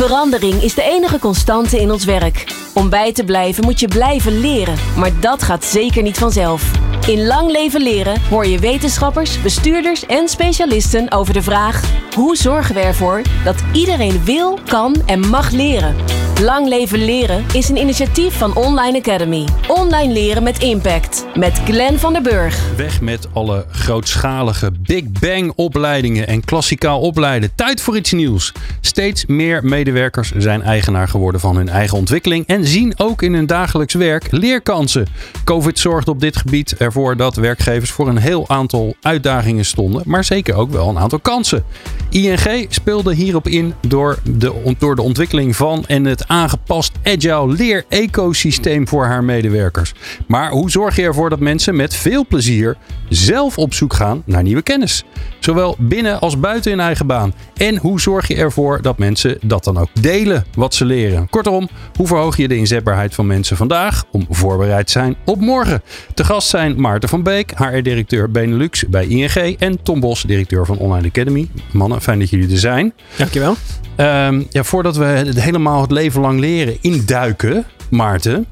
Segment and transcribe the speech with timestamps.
[0.00, 2.44] Verandering is de enige constante in ons werk.
[2.74, 6.89] Om bij te blijven moet je blijven leren, maar dat gaat zeker niet vanzelf.
[7.06, 11.82] In Lang Leven Leren hoor je wetenschappers, bestuurders en specialisten over de vraag:
[12.14, 15.94] hoe zorgen we ervoor dat iedereen wil, kan en mag leren?
[16.40, 19.44] Lang Leven Leren is een initiatief van Online Academy.
[19.68, 21.26] Online leren met impact.
[21.34, 22.76] Met Glenn van der Burg.
[22.76, 27.50] Weg met alle grootschalige Big Bang opleidingen en klassikaal opleiden.
[27.54, 28.52] Tijd voor iets nieuws.
[28.80, 33.46] Steeds meer medewerkers zijn eigenaar geworden van hun eigen ontwikkeling en zien ook in hun
[33.46, 35.06] dagelijks werk leerkansen.
[35.44, 40.24] Covid zorgt op dit gebied ervoor dat werkgevers voor een heel aantal uitdagingen stonden, maar
[40.24, 41.64] zeker ook wel een aantal kansen.
[42.08, 49.04] ING speelde hierop in door de, de ontwikkeling van en het aangepast agile leer-ecosysteem voor
[49.04, 49.92] haar medewerkers.
[50.26, 52.76] Maar hoe zorg je ervoor dat mensen met veel plezier
[53.08, 55.04] zelf op zoek gaan naar nieuwe kennis?
[55.38, 57.34] Zowel binnen als buiten hun eigen baan.
[57.56, 61.28] En hoe zorg je ervoor dat mensen dat dan ook delen wat ze leren?
[61.28, 65.82] Kortom, hoe verhoog je de inzetbaarheid van mensen vandaag om voorbereid te zijn op morgen?
[66.14, 70.78] Te gast zijn Maarten van Beek, HR-directeur Benelux bij ING en Tom Bos, directeur van
[70.78, 71.48] Online Academy.
[71.72, 72.92] Mannen, fijn dat jullie er zijn.
[73.16, 73.56] Dankjewel.
[73.96, 78.46] Um, ja, voordat we het helemaal het leven lang leren induiken, Maarten.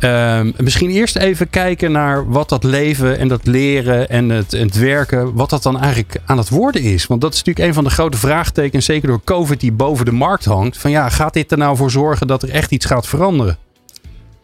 [0.00, 4.78] Um, misschien eerst even kijken naar wat dat leven en dat leren en het, het,
[4.78, 7.06] werken, wat dat dan eigenlijk aan het worden is.
[7.06, 10.12] Want dat is natuurlijk een van de grote vraagtekens, zeker door COVID, die boven de
[10.12, 10.78] markt hangt.
[10.78, 13.58] Van ja, gaat dit er nou voor zorgen dat er echt iets gaat veranderen?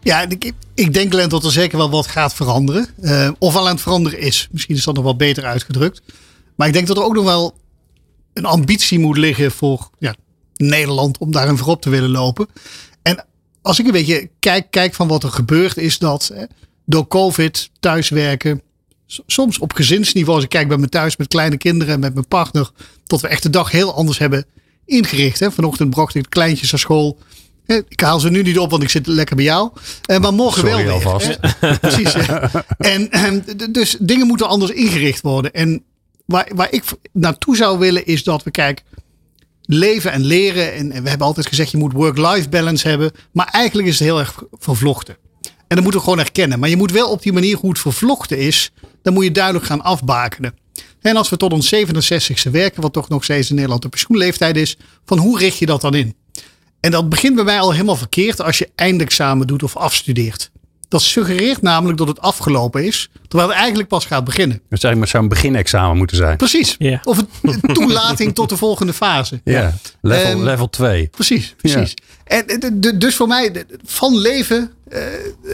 [0.03, 2.87] Ja, ik, ik denk Glenn dat er zeker wel wat gaat veranderen.
[3.01, 4.49] Uh, of al aan het veranderen is.
[4.51, 6.03] Misschien is dat nog wel beter uitgedrukt.
[6.57, 7.55] Maar ik denk dat er ook nog wel
[8.33, 10.15] een ambitie moet liggen voor ja,
[10.57, 12.47] Nederland om daarin voorop te willen lopen.
[13.03, 13.25] En
[13.63, 14.31] als ik een beetje
[14.71, 16.45] kijk, van wat er gebeurt, is dat hè,
[16.87, 18.63] door COVID, thuiswerken,
[19.27, 22.29] soms op gezinsniveau, als ik kijk bij me thuis met kleine kinderen en met mijn
[22.29, 22.71] partner,
[23.07, 24.47] tot we echt de dag heel anders hebben
[24.85, 25.41] ingericht.
[25.41, 25.53] Hè.
[25.53, 27.19] Vanochtend bracht ik kleintjes naar school.
[27.67, 29.71] Ik haal ze nu niet op, want ik zit lekker bij jou.
[30.05, 31.07] Eh, maar morgen Sorry wel weer.
[31.07, 31.39] Alvast.
[31.81, 32.15] Precies.
[32.79, 35.53] En, en dus dingen moeten anders ingericht worden.
[35.53, 35.85] En
[36.27, 38.85] waar, waar ik naartoe zou willen is dat we kijken
[39.67, 40.75] leven en leren.
[40.75, 43.13] En, we hebben altijd gezegd, je moet work-life balance hebben.
[43.33, 45.17] Maar eigenlijk is het heel erg vervlochten.
[45.43, 46.59] En dat moeten we gewoon erkennen.
[46.59, 48.73] Maar je moet wel op die manier hoe het vervlochten is,
[49.03, 50.55] dan moet je duidelijk gaan afbakenen.
[51.01, 54.57] En als we tot ons 67ste werken, wat toch nog steeds in Nederland de pensioenleeftijd
[54.57, 56.15] is, van hoe richt je dat dan in?
[56.83, 60.51] En dat begint bij mij al helemaal verkeerd als je eindexamen doet of afstudeert.
[60.89, 64.61] Dat suggereert namelijk dat het afgelopen is, terwijl het eigenlijk pas gaat beginnen.
[64.69, 66.37] Dat zou maar zo'n beginexamen moeten zijn.
[66.37, 66.75] Precies.
[67.05, 69.41] Of een toelating tot de volgende fase.
[69.45, 71.09] Ja, level, level 2.
[71.09, 71.95] Precies, precies.
[72.25, 75.01] En de- de- dus voor mij, de- van leven, eh,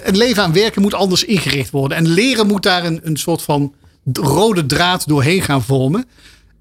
[0.02, 1.96] het leven aan werken moet anders ingericht worden.
[1.98, 3.74] En leren moet daar een, een soort van
[4.12, 6.06] rode draad doorheen gaan vormen.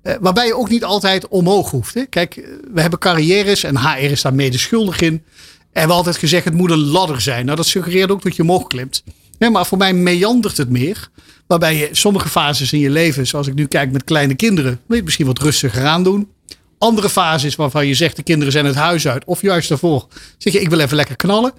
[0.07, 1.93] Eh, waarbij je ook niet altijd omhoog hoeft.
[1.93, 2.05] Hè.
[2.05, 5.23] Kijk, eh, we hebben carrières en HR is daar mede schuldig in.
[5.71, 7.45] En we altijd gezegd, het moet een ladder zijn.
[7.45, 9.03] Nou, dat suggereert ook dat je omhoog klimt.
[9.39, 11.09] Ja, maar voor mij meandert het meer.
[11.47, 15.03] Waarbij je sommige fases in je leven, zoals ik nu kijk met kleine kinderen, het
[15.03, 16.29] misschien wat rustiger aan doen.
[16.77, 19.25] Andere fases waarvan je zegt de kinderen zijn het huis uit.
[19.25, 20.07] Of juist daarvoor
[20.37, 21.53] zeg je ik wil even lekker knallen.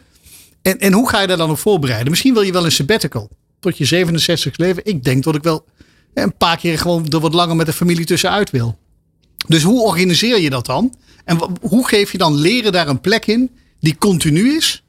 [0.62, 2.10] En, en hoe ga je daar dan op voorbereiden?
[2.10, 3.28] Misschien wil je wel een sabbatical.
[3.60, 4.84] Tot je 67 leven.
[4.84, 5.64] Ik denk dat ik wel
[6.22, 8.78] een paar keer gewoon er wat langer met de familie tussenuit wil.
[9.46, 10.94] Dus hoe organiseer je dat dan?
[11.24, 14.82] En hoe geef je dan leren daar een plek in die continu is?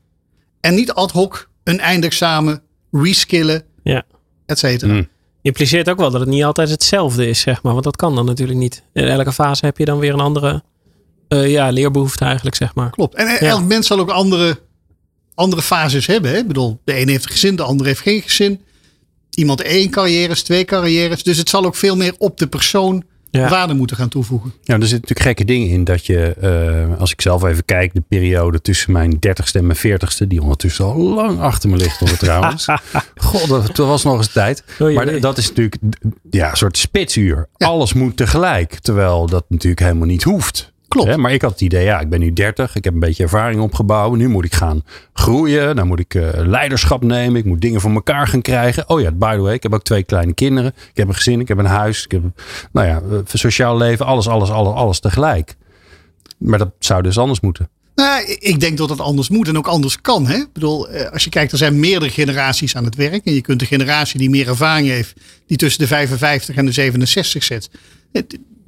[0.61, 4.03] En niet ad hoc een eindexamen, reskillen, Ja.
[4.45, 4.93] et cetera.
[4.93, 5.07] Mm.
[5.41, 7.71] Impliceert ook wel dat het niet altijd hetzelfde is, zeg maar.
[7.71, 8.83] Want dat kan dan natuurlijk niet.
[8.93, 10.63] In elke fase heb je dan weer een andere
[11.27, 12.89] eh, ja, leerbehoefte eigenlijk, zeg maar.
[12.89, 13.15] Klopt.
[13.15, 13.37] En Ja.
[13.37, 14.59] elk mens zal ook andere,
[15.35, 16.31] andere fases hebben.
[16.31, 16.37] Hè?
[16.37, 18.61] Ik bedoel, de ene heeft een gezin, de andere heeft geen gezin.
[19.33, 21.23] Iemand één carrières, twee carrières.
[21.23, 23.49] Dus het zal ook veel meer op de persoon Ja.
[23.49, 24.53] waarde moeten gaan toevoegen.
[24.63, 27.93] Ja, er zitten natuurlijk gekke dingen in dat je, eh, als ik zelf even kijk,
[27.93, 31.99] de periode tussen mijn 30ste en mijn 40ste, die ondertussen al lang achter me ligt
[31.99, 32.67] hoor, trouwens.
[33.15, 34.63] God, dat, was nog eens tijd.
[34.81, 35.75] Oei, maar dat is natuurlijk
[36.29, 37.47] ja, een soort spitsuur.
[37.57, 40.71] Alles moet tegelijk, terwijl dat natuurlijk helemaal niet hoeft.
[40.89, 41.09] Klopt.
[41.09, 43.23] Hè, maar ik had het idee, ja, ik ben nu 30, ik heb een beetje
[43.23, 44.17] ervaring opgebouwd.
[44.17, 44.83] Nu moet ik gaan
[45.13, 48.89] groeien, dan moet ik eh, leiderschap nemen, ik moet dingen voor elkaar gaan krijgen.
[48.89, 50.73] Oh ja, by the way, ik heb ook twee kleine kinderen.
[50.75, 52.21] Ik heb een gezin, ik heb een huis, ik heb,
[52.71, 55.55] nou ja, eh, sociaal leven, alles, alles, alles, alles tegelijk.
[56.37, 57.69] Maar dat zou dus anders moeten.
[57.95, 60.27] Nou, ik denk dat het anders moet en ook anders kan.
[60.27, 60.35] Hè?
[60.35, 63.25] Ik bedoel, eh, als je kijkt, er zijn meerdere generaties aan het werk.
[63.25, 65.13] En je kunt de generatie die meer ervaring heeft,
[65.47, 67.69] die tussen de 55 en de 67 zit,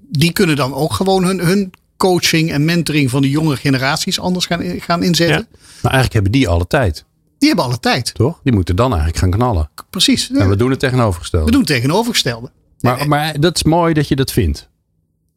[0.09, 1.71] die kunnen dan ook gewoon hun, hun
[2.01, 5.47] coaching en mentoring van de jongere generaties anders gaan, gaan inzetten.
[5.51, 5.57] Ja.
[5.81, 7.05] Maar eigenlijk hebben die alle tijd,
[7.37, 8.13] Die hebben alle tijd.
[8.13, 8.39] toch?
[8.43, 9.69] Die moeten dan eigenlijk gaan knallen.
[9.89, 10.31] Precies.
[10.31, 11.45] En we doen het tegenovergestelde.
[11.45, 12.51] We doen het tegenovergestelde.
[12.79, 14.69] Maar, maar dat is mooi dat je dat vindt.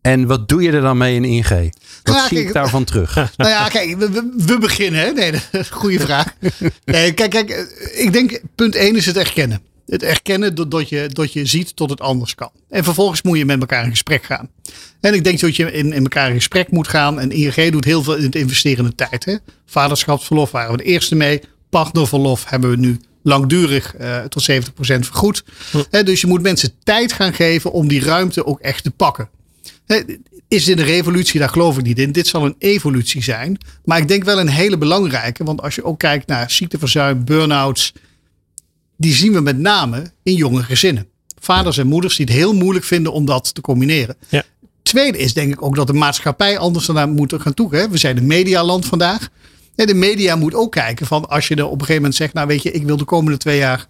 [0.00, 1.48] En wat doe je er dan mee in ING?
[1.48, 3.14] Wat Nou, zie kijk, ik daarvan terug?
[3.36, 5.00] Nou ja, kijk, we, we- beginnen.
[5.00, 5.10] Hè?
[5.12, 5.32] Nee,
[5.70, 6.26] goede vraag.
[6.84, 7.50] Nee, kijk, kijk,
[7.94, 9.60] ik denk punt 1 is het erkennen.
[9.86, 12.50] Het erkennen dat, dat, je, dat je ziet dat het anders kan.
[12.68, 14.48] En vervolgens moet je met elkaar in gesprek gaan.
[15.00, 17.20] En ik denk dat je in, in elkaar in gesprek moet gaan.
[17.20, 19.24] En ING doet heel veel in het investeren in de tijd.
[19.24, 19.36] Hè?
[19.66, 21.40] Vaderschapsverlof waren we de eerste mee.
[21.70, 25.44] Partnerverlof hebben we nu langdurig eh, tot 70% vergoed.
[25.90, 29.28] Hè, dus je moet mensen tijd gaan geven om die ruimte ook echt te pakken.
[30.48, 31.40] Is dit een revolutie?
[31.40, 32.12] Daar geloof ik niet in.
[32.12, 33.58] Dit zal een evolutie zijn.
[33.84, 35.44] Maar ik denk wel een hele belangrijke.
[35.44, 37.92] Want als je ook kijkt naar ziekteverzuim, burn-outs.
[38.96, 41.08] Die zien we met name in jonge gezinnen.
[41.40, 44.16] Vaders en moeders die het heel moeilijk vinden om dat te combineren.
[44.28, 44.42] Ja.
[44.82, 47.76] Tweede is denk ik ook dat de maatschappij anders ernaar moet gaan toe.
[47.76, 47.88] Hè?
[47.88, 49.28] We zijn een medialand vandaag.
[49.74, 52.32] En de media moet ook kijken van als je er op een gegeven moment zegt.
[52.32, 53.86] Nou weet je, ik wil de komende twee jaar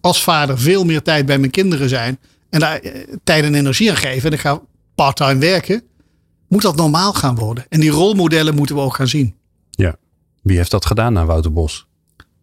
[0.00, 2.18] als vader veel meer tijd bij mijn kinderen zijn.
[2.50, 4.30] En daar eh, tijd en energie aan geven.
[4.30, 4.60] En ik ga
[4.94, 5.82] parttime werken.
[6.48, 7.64] Moet dat normaal gaan worden.
[7.68, 9.34] En die rolmodellen moeten we ook gaan zien.
[9.70, 9.96] Ja.
[10.42, 11.86] Wie heeft dat gedaan na Wouter Bos?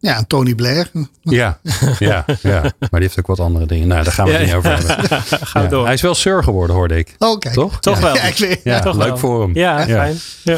[0.01, 0.91] Ja, en Tony Blair.
[1.21, 1.59] Ja,
[1.99, 2.61] ja, ja.
[2.61, 3.87] Maar die heeft ook wat andere dingen.
[3.87, 5.21] Nou, daar gaan we het Ja, niet over hebben.
[5.47, 5.67] Ga Ja.
[5.67, 5.85] door.
[5.85, 7.15] Hij is wel sir geworden, hoorde ik.
[7.17, 7.51] Oké.
[7.51, 7.79] Toch?
[7.79, 8.15] Toch wel.
[8.15, 9.17] Ja, ik weet, Ja, toch leuk wel.
[9.17, 9.55] voor hem.
[9.55, 10.17] Ja, fijn.
[10.43, 10.57] Ja.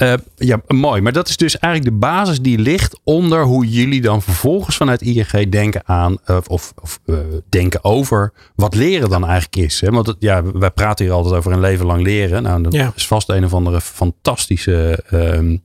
[0.00, 1.00] Eh, ja, mooi.
[1.00, 5.02] Maar dat is dus eigenlijk de basis die ligt onder hoe jullie dan vervolgens vanuit
[5.02, 7.14] ING denken aan eh, of, of eh,
[7.48, 9.80] denken over wat leren dan eigenlijk is.
[9.80, 9.90] Hè?
[9.90, 12.42] Want het, ja, wij praten hier altijd over een leven lang leren.
[12.42, 12.92] Nou, dat Ja.
[12.96, 15.56] is vast een of andere fantastische ehm,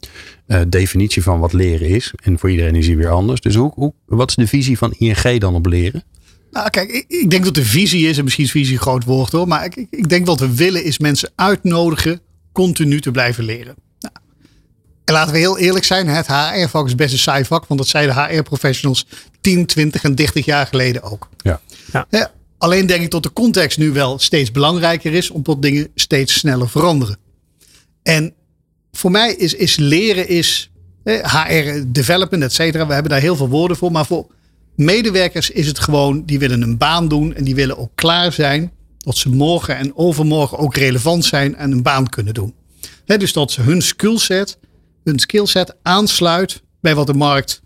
[0.48, 2.14] eh, definitie van wat leren is.
[2.24, 3.42] En voor iedereen is die weer anders.
[3.42, 6.04] Dus hoe, hoe, wat is de visie van ING dan op leren?
[6.52, 9.04] Nou, kijk, ik, ik denk dat de visie is, en misschien is visie een groot
[9.04, 12.20] woord hoor, maar ik, ik- ik denk wat we willen is mensen uitnodigen
[12.52, 13.76] continu te blijven leren.
[15.06, 17.90] En laten we heel eerlijk zijn, het HR-vak is best een saai vak, want dat
[17.90, 19.06] zeiden HR-professionals
[19.42, 21.30] 10, 20 en 30 jaar geleden ook.
[21.38, 21.62] Ja.
[22.10, 26.34] Ja, alleen denk ik dat de context nu wel steeds belangrijker is, omdat dingen steeds
[26.34, 27.18] sneller veranderen.
[28.04, 28.34] En
[28.92, 30.72] voor mij is, is leren is
[31.04, 32.88] eh, HR development, et cetera.
[32.88, 33.92] We hebben daar heel veel woorden voor.
[33.92, 34.28] Maar voor
[34.76, 38.72] medewerkers is het gewoon, die willen een baan doen en die willen ook klaar zijn.
[38.98, 42.54] Dat ze morgen en overmorgen ook relevant zijn en een baan kunnen doen.
[43.06, 44.58] Hè, dus dat ze hun skillset,
[45.06, 47.62] hun skillset aansluit bij wat de markt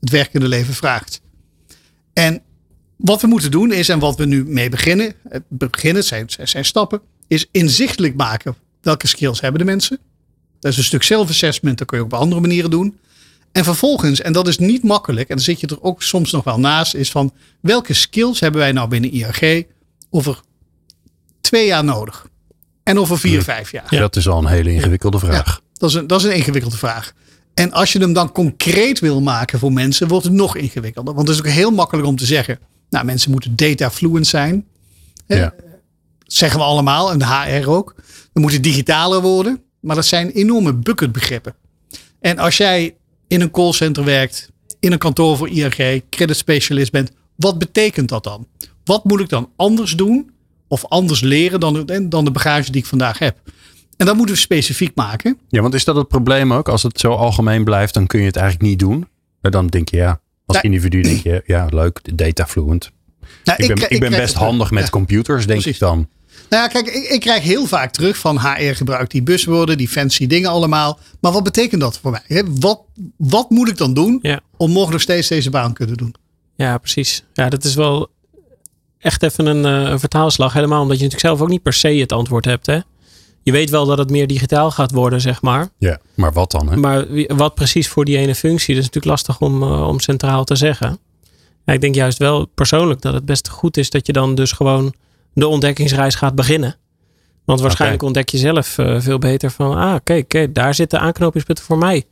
[0.00, 1.20] het werkende leven vraagt.
[2.12, 2.42] En
[2.96, 6.26] wat we moeten doen is, en wat we nu mee beginnen, het beginnen het zijn,
[6.48, 9.98] zijn stappen, is inzichtelijk maken welke skills hebben de mensen.
[10.60, 12.98] Dat is een stuk self-assessment, dat kun je ook op andere manieren doen.
[13.52, 16.44] En vervolgens, en dat is niet makkelijk, en dan zit je er ook soms nog
[16.44, 19.62] wel naast, is van welke skills hebben wij nou binnen IAG
[20.10, 20.40] over
[21.40, 22.26] twee jaar nodig?
[22.82, 23.86] En over vier, vijf jaar?
[23.90, 25.60] Dat is al een hele ingewikkelde vraag.
[25.78, 27.12] Dat is, een, dat is een ingewikkelde vraag.
[27.54, 31.14] En als je hem dan concreet wil maken voor mensen, wordt het nog ingewikkelder.
[31.14, 32.58] Want het is ook heel makkelijk om te zeggen,
[32.90, 34.66] nou mensen moeten data fluent zijn.
[35.26, 35.36] Hè?
[35.36, 35.42] Ja.
[35.44, 35.52] Dat
[36.26, 37.94] zeggen we allemaal en de HR ook.
[38.32, 39.62] We moeten digitaler worden.
[39.80, 41.54] Maar dat zijn enorme bucketbegrippen.
[42.20, 42.96] En als jij
[43.28, 44.50] in een callcenter werkt,
[44.80, 48.46] in een kantoor voor ING, credit specialist bent, wat betekent dat dan?
[48.84, 50.30] Wat moet ik dan anders doen
[50.68, 53.40] of anders leren dan, dan de bagage die ik vandaag heb?
[53.96, 55.38] En dat moeten we specifiek maken.
[55.48, 56.68] Ja, want is dat het probleem ook?
[56.68, 59.08] Als het zo algemeen blijft, dan kun je het eigenlijk niet doen.
[59.40, 60.62] En Dan denk je, ja, als Ja.
[60.62, 62.90] individu denk je, ja, leuk, data fluent.
[63.44, 64.90] Nou, Ik ben, ik ben best handig met Ja.
[64.90, 65.80] computers, denk precies.
[65.80, 66.08] ik dan.
[66.50, 69.88] Nou ja, kijk, ik, ik krijg heel vaak terug van HR gebruikt die buswoorden, die
[69.88, 70.98] fancy dingen allemaal.
[71.20, 72.44] Maar wat betekent dat voor mij?
[72.60, 72.80] Wat,
[73.16, 74.40] wat moet ik dan doen Ja.
[74.56, 76.14] om morgen nog steeds deze baan te kunnen doen?
[76.56, 77.24] Ja, precies.
[77.32, 78.10] Ja, dat is wel
[78.98, 80.52] echt even een, eh, een vertaalslag.
[80.52, 82.66] Helemaal omdat je natuurlijk zelf ook niet per se het antwoord hebt.
[82.66, 82.78] Hè?
[83.44, 85.68] Je weet wel dat het meer digitaal gaat worden, zeg maar.
[85.78, 86.70] Ja, maar wat dan?
[86.70, 86.76] Hè?
[86.76, 90.44] Maar wat precies voor die ene functie, dat is natuurlijk lastig om, eh, om centraal
[90.44, 90.98] te zeggen.
[91.64, 94.52] Ja, ik denk juist wel persoonlijk dat het best goed is dat je dan dus
[94.52, 94.94] gewoon
[95.32, 96.76] de ontdekkingsreis gaat beginnen.
[97.44, 101.64] Want waarschijnlijk ontdek je zelf eh, veel beter van, ah kijk, kijk, daar zitten aanknopingspunten
[101.64, 102.04] voor mij.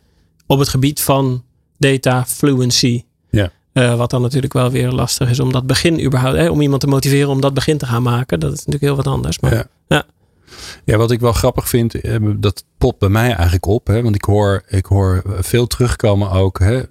[0.47, 1.45] Op het gebied van
[1.79, 3.03] data fluency.
[3.31, 3.51] Ja.
[3.73, 6.81] Eh, wat dan natuurlijk wel weer lastig is om dat begin überhaupt, hè, om iemand
[6.81, 8.41] te motiveren om dat begin te gaan maken.
[8.41, 9.39] Dat is natuurlijk heel wat anders.
[9.39, 9.67] Maar Ja.
[9.89, 10.05] ja.
[10.85, 13.87] Ja, wat ik wel grappig vind, eh, dat popt bij mij eigenlijk op.
[13.87, 14.03] Hè?
[14.03, 16.59] Want ik hoor, ik hoor veel terugkomen ook.
[16.59, 16.83] Hè?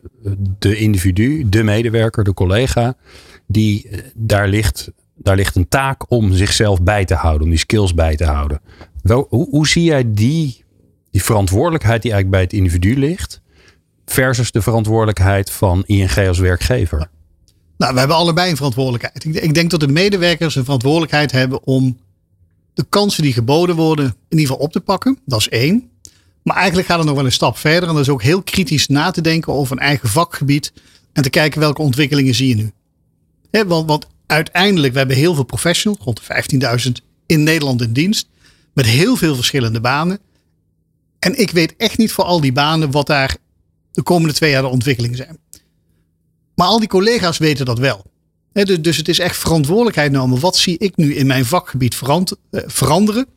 [0.60, 2.96] De individu, de medewerker, de collega.
[3.48, 7.44] Die, eh, daar, ligt, daar ligt een taak om zichzelf bij te houden.
[7.44, 8.62] Om die skills bij te houden.
[9.04, 10.64] Wel, hoe, hoe zie jij die,
[11.12, 13.42] die verantwoordelijkheid die eigenlijk bij het individu ligt.
[14.06, 17.10] Versus de verantwoordelijkheid van ING als werkgever.
[17.78, 19.26] Nou, we hebben allebei een verantwoordelijkheid.
[19.26, 21.98] Ik, ik denk dat de medewerkers een verantwoordelijkheid hebben om
[22.74, 25.20] de kansen die geboden worden in ieder geval op te pakken.
[25.26, 25.90] Dat is één.
[26.44, 27.90] Maar eigenlijk gaat het nog wel een stap verder.
[27.90, 30.74] En dat is ook heel kritisch na te denken over een eigen vakgebied.
[31.14, 32.72] En te kijken welke ontwikkelingen zie je nu.
[33.68, 36.92] Want, want uiteindelijk, we hebben heel veel professionals, rond de 15.000
[37.26, 38.28] in Nederland in dienst.
[38.74, 40.20] met heel veel verschillende banen.
[41.20, 43.38] En ik weet echt niet voor al die banen wat daar
[43.92, 45.38] de komende twee jaar de ontwikkelingen zijn.
[46.56, 48.11] Maar al die collega's weten dat wel.
[48.52, 50.40] Dus, dus het is echt verantwoordelijkheid nemen.
[50.40, 53.28] Wat zie ik nu in mijn vakgebied eh, veranderen?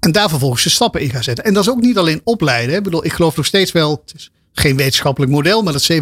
[0.00, 1.44] En daar vervolgens de stappen in gaan zetten.
[1.44, 2.76] En dat is ook niet alleen opleiden.
[2.76, 5.96] Ik bedoel, ik geloof nog steeds wel, het is geen wetenschappelijk model, maar dat 70-20-10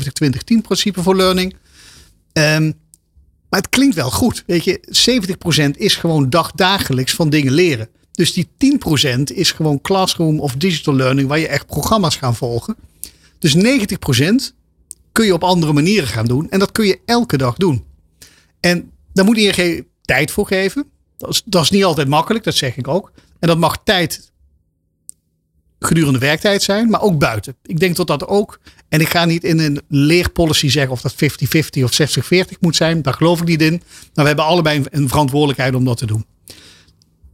[0.62, 1.56] principe voor learning.
[2.32, 2.74] Um,
[3.48, 4.42] maar het klinkt wel goed.
[4.46, 4.80] Weet je,
[5.74, 7.88] 70% is gewoon dagdagelijks van dingen leren.
[8.12, 8.48] Dus die
[9.16, 12.76] 10% is gewoon classroom of digital learning waar je echt programma's gaan volgen.
[13.38, 13.60] Dus 90%
[15.18, 16.50] kun je op andere manieren gaan doen.
[16.50, 17.84] En dat kun je elke dag doen.
[18.60, 20.86] En daar moet ING tijd voor geven.
[21.16, 23.12] Dat is, dat is niet altijd makkelijk, dat zeg ik ook.
[23.38, 24.32] En dat mag tijd
[25.78, 27.56] gedurende werktijd zijn, maar ook buiten.
[27.62, 31.14] Ik denk dat dat ook, en ik ga niet in een leerpolicy zeggen of dat
[31.14, 32.00] 50-50 of
[32.54, 33.82] 60-40 moet zijn, daar geloof ik niet in.
[34.14, 36.26] Maar we hebben allebei een verantwoordelijkheid om dat te doen.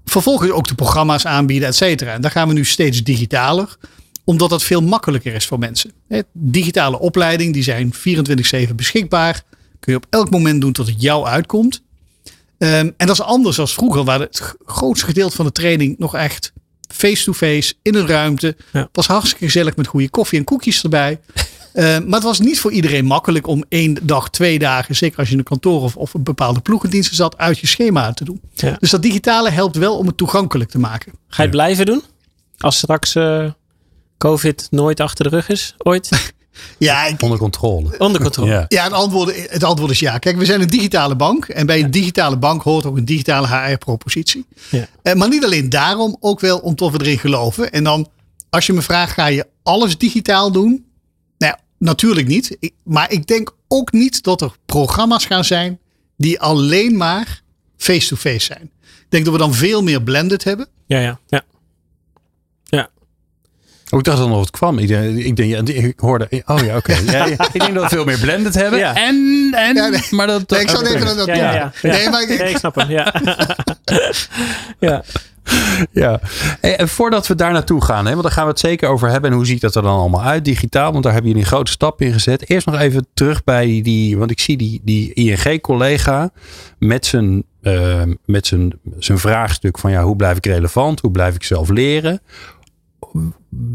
[0.04, 2.12] Vervolgens ook de programma's aanbieden, et cetera.
[2.12, 3.76] En daar gaan we nu steeds digitaler,
[4.24, 5.92] omdat dat veel makkelijker is voor mensen.
[6.32, 7.94] Digitale opleiding, die zijn
[8.68, 9.42] 24-7 beschikbaar.
[9.80, 11.82] Kun je op elk moment doen tot het jou uitkomt.
[12.58, 16.14] Ehm, en dat is anders dan vroeger, waar het grootste gedeelte van de training nog
[16.14, 16.52] echt
[16.94, 18.56] face-to-face in een ruimte.
[18.70, 21.20] Het was hartstikke gezellig met goede koffie en koekjes erbij.
[21.74, 25.26] Uh, maar het was niet voor iedereen makkelijk om één dag, twee dagen, zeker als
[25.26, 28.40] je in een kantoor of, of een bepaalde ploegendiensten zat, uit je schema te doen.
[28.78, 31.12] Dus dat digitale helpt wel om het toegankelijk te maken.
[31.12, 32.02] Ga je het blijven doen?
[32.58, 33.50] Als straks uh,
[34.18, 36.10] COVID nooit achter de rug is, ooit?
[36.78, 37.98] Ja, ik, onder controle.
[37.98, 38.50] Onder controle.
[38.50, 40.18] Ja, ja het, antwoord, het antwoord is ja.
[40.18, 41.48] Kijk, we zijn een digitale bank.
[41.48, 44.46] En bij een digitale bank hoort ook een digitale HR-propositie.
[44.70, 44.86] Ja.
[45.02, 47.72] Eh, maar niet alleen daarom, ook wel omdat we erin geloven.
[47.72, 48.08] En dan,
[48.50, 50.84] als je me vraagt, ga je alles digitaal doen?
[51.38, 52.56] Nou, natuurlijk niet.
[52.84, 55.78] maar ik denk ook niet dat er programma's gaan zijn
[56.16, 57.42] die alleen maar
[57.76, 58.70] face-to-face -face zijn.
[58.80, 60.68] Ik denk dat we dan veel meer blended hebben.
[60.86, 61.44] Ja, ja, ja.
[63.90, 64.78] Oh, ik dacht dan nog het kwam.
[64.78, 66.42] Ik, ik, denk, ik hoorde.
[66.46, 66.94] Oh ja, oké.
[67.10, 68.78] Ja, ik denk dat we veel meer blended hebben.
[68.78, 68.94] Ja.
[68.94, 69.74] En, en.
[69.74, 70.02] Ja, nee.
[70.10, 70.50] Maar dat.
[70.50, 71.26] Nee, ik zou even dat.
[71.26, 72.90] Ja, Nee, maar ik, ik snap hem.
[72.90, 73.14] Ja.
[74.80, 75.02] ja.
[75.92, 76.20] Ja,
[76.60, 79.30] en voordat we daar naartoe gaan, hè, want daar gaan we het zeker over hebben.
[79.30, 80.92] En hoe ziet dat er dan allemaal uit, digitaal?
[80.92, 82.48] Want daar hebben jullie een grote stap in gezet.
[82.48, 86.30] Eerst nog even terug bij die, want ik zie die, die ING-collega
[86.78, 91.00] met zijn, uh, met zijn, zijn vraagstuk van ja, hoe blijf ik relevant?
[91.00, 92.20] Hoe blijf ik zelf leren?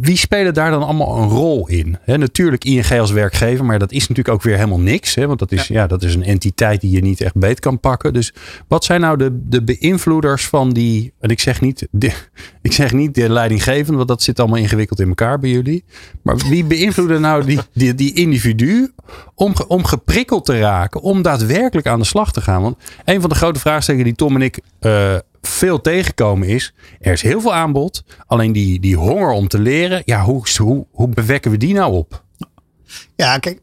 [0.01, 1.97] Wie spelen daar dan allemaal een rol in?
[2.05, 5.15] natuurlijk ING als werkgever, maar dat is natuurlijk ook weer helemaal niks.
[5.15, 5.87] want dat is, ja.
[5.87, 8.13] dat is een entiteit die je niet echt beet kan pakken.
[8.13, 8.33] Dus
[8.67, 11.13] wat zijn nou de, de beïnvloeders van die.
[11.19, 12.11] En ik zeg niet de,
[12.61, 15.83] ik zeg niet de leidinggevende, want dat zit allemaal ingewikkeld in elkaar bij jullie.
[16.21, 18.91] Maar wie beïnvloeden nou die, die, die individu
[19.35, 22.61] om, om geprikkeld te raken, om daadwerkelijk aan de slag te gaan?
[22.61, 27.11] Want een van de grote vraagstukken die Tom en ik uh, veel tegenkomen is, er
[27.11, 28.03] is heel veel aanbod.
[28.25, 31.93] Alleen die, die honger om te leren, ja, hoe, hoe, hoe bewekken we die nou
[31.93, 32.23] op?
[33.15, 33.61] Ja, kijk,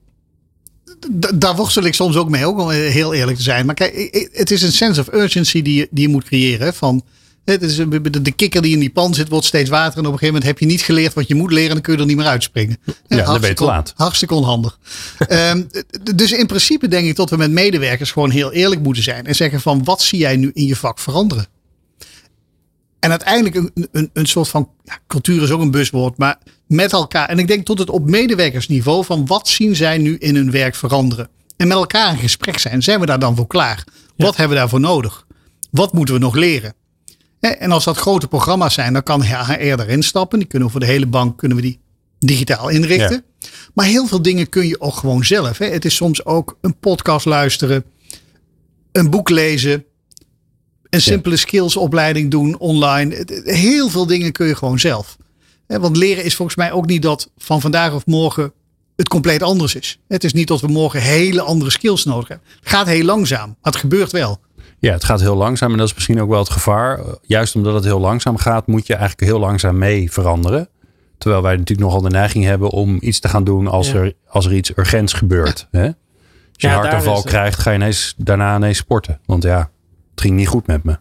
[1.35, 3.66] daar worstel ik soms ook mee, ook om heel eerlijk te zijn.
[3.66, 6.75] Maar kijk, het is een sense of urgency die je, die je moet creëren.
[6.75, 7.04] Van,
[7.45, 9.99] het is de kikker die in die pan zit, wordt steeds water.
[9.99, 11.68] En op een gegeven moment heb je niet geleerd wat je moet leren.
[11.68, 12.78] En dan kun je er niet meer uitspringen.
[13.06, 13.92] Ja, dan ben je te laat.
[13.97, 14.78] Hartstikke onhandig.
[15.28, 15.68] um,
[16.14, 19.26] dus in principe denk ik dat we met medewerkers gewoon heel eerlijk moeten zijn.
[19.26, 21.47] En zeggen van, wat zie jij nu in je vak veranderen?
[22.99, 26.93] En uiteindelijk een, een, een soort van ja, cultuur is ook een buswoord, maar met
[26.93, 27.29] elkaar.
[27.29, 30.75] En ik denk tot het op medewerkersniveau van wat zien zij nu in hun werk
[30.75, 31.29] veranderen.
[31.57, 32.83] En met elkaar in gesprek zijn.
[32.83, 33.85] Zijn we daar dan voor klaar?
[34.17, 35.26] Wat hebben we daarvoor nodig?
[35.71, 36.75] Wat moeten we nog leren?
[37.41, 40.38] En als dat grote programma's zijn, dan kan HR erin stappen.
[40.38, 41.81] Die kunnen we voor de hele bank kunnen we die
[42.19, 43.25] digitaal inrichten.
[43.75, 45.59] Maar heel veel dingen kun je ook gewoon zelf.
[45.59, 47.85] Het is soms ook een podcast luisteren,
[48.93, 49.85] een boek lezen,
[50.90, 53.26] een simpele skillsopleiding doen online.
[53.45, 55.16] Heel veel dingen kun je gewoon zelf.
[55.66, 58.52] Want leren is volgens mij ook niet dat van vandaag of morgen
[58.97, 59.99] het compleet anders is.
[60.09, 62.47] Het is niet dat we morgen hele andere skills nodig hebben.
[62.61, 64.40] Het gaat heel langzaam, maar het gebeurt wel.
[64.78, 67.00] Ja, het gaat heel langzaam en dat is misschien ook wel het gevaar.
[67.23, 70.69] Juist omdat het heel langzaam gaat, moet je eigenlijk heel langzaam mee veranderen.
[71.19, 74.47] Terwijl wij natuurlijk nogal de neiging hebben om iets te gaan doen als, er, als
[74.47, 75.69] er iets urgents gebeurt.
[75.71, 75.85] Hè?
[75.85, 75.95] Als
[76.52, 79.21] je ja, een hartaanval krijgt, ga je ineens, daarna ineens sporten.
[79.25, 79.71] Want ja,
[80.16, 80.99] het ging niet goed met me.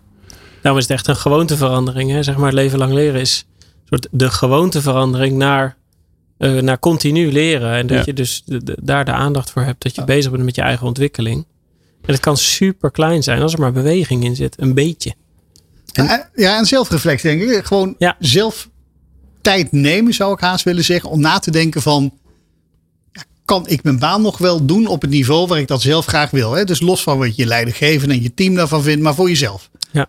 [0.61, 2.11] Nou is het echt een gewoonteverandering.
[2.11, 2.23] Hè?
[2.23, 3.45] Zeg maar, leven lang leren is
[3.89, 5.77] soort de gewoonteverandering naar,
[6.37, 7.73] uh, naar continu leren.
[7.73, 8.43] En dat je dus
[8.81, 9.83] daar de aandacht voor hebt.
[9.83, 11.45] Dat je bezig bent met je eigen ontwikkeling.
[12.01, 14.61] En het kan super klein zijn als er maar beweging in zit.
[14.61, 15.13] Een beetje.
[15.93, 17.65] En, ja, en zelfreflectie denk ik.
[17.65, 18.69] Gewoon zelf
[19.41, 21.09] tijd nemen zou ik haast willen zeggen.
[21.09, 22.13] Om na te denken van
[23.45, 26.31] kan ik mijn baan nog wel doen op het niveau waar ik dat zelf graag
[26.31, 26.51] wil.
[26.51, 26.63] Hè?
[26.63, 29.69] Dus los van wat je leidinggevende en je team daarvan vindt, maar voor jezelf.
[29.91, 30.07] Ja.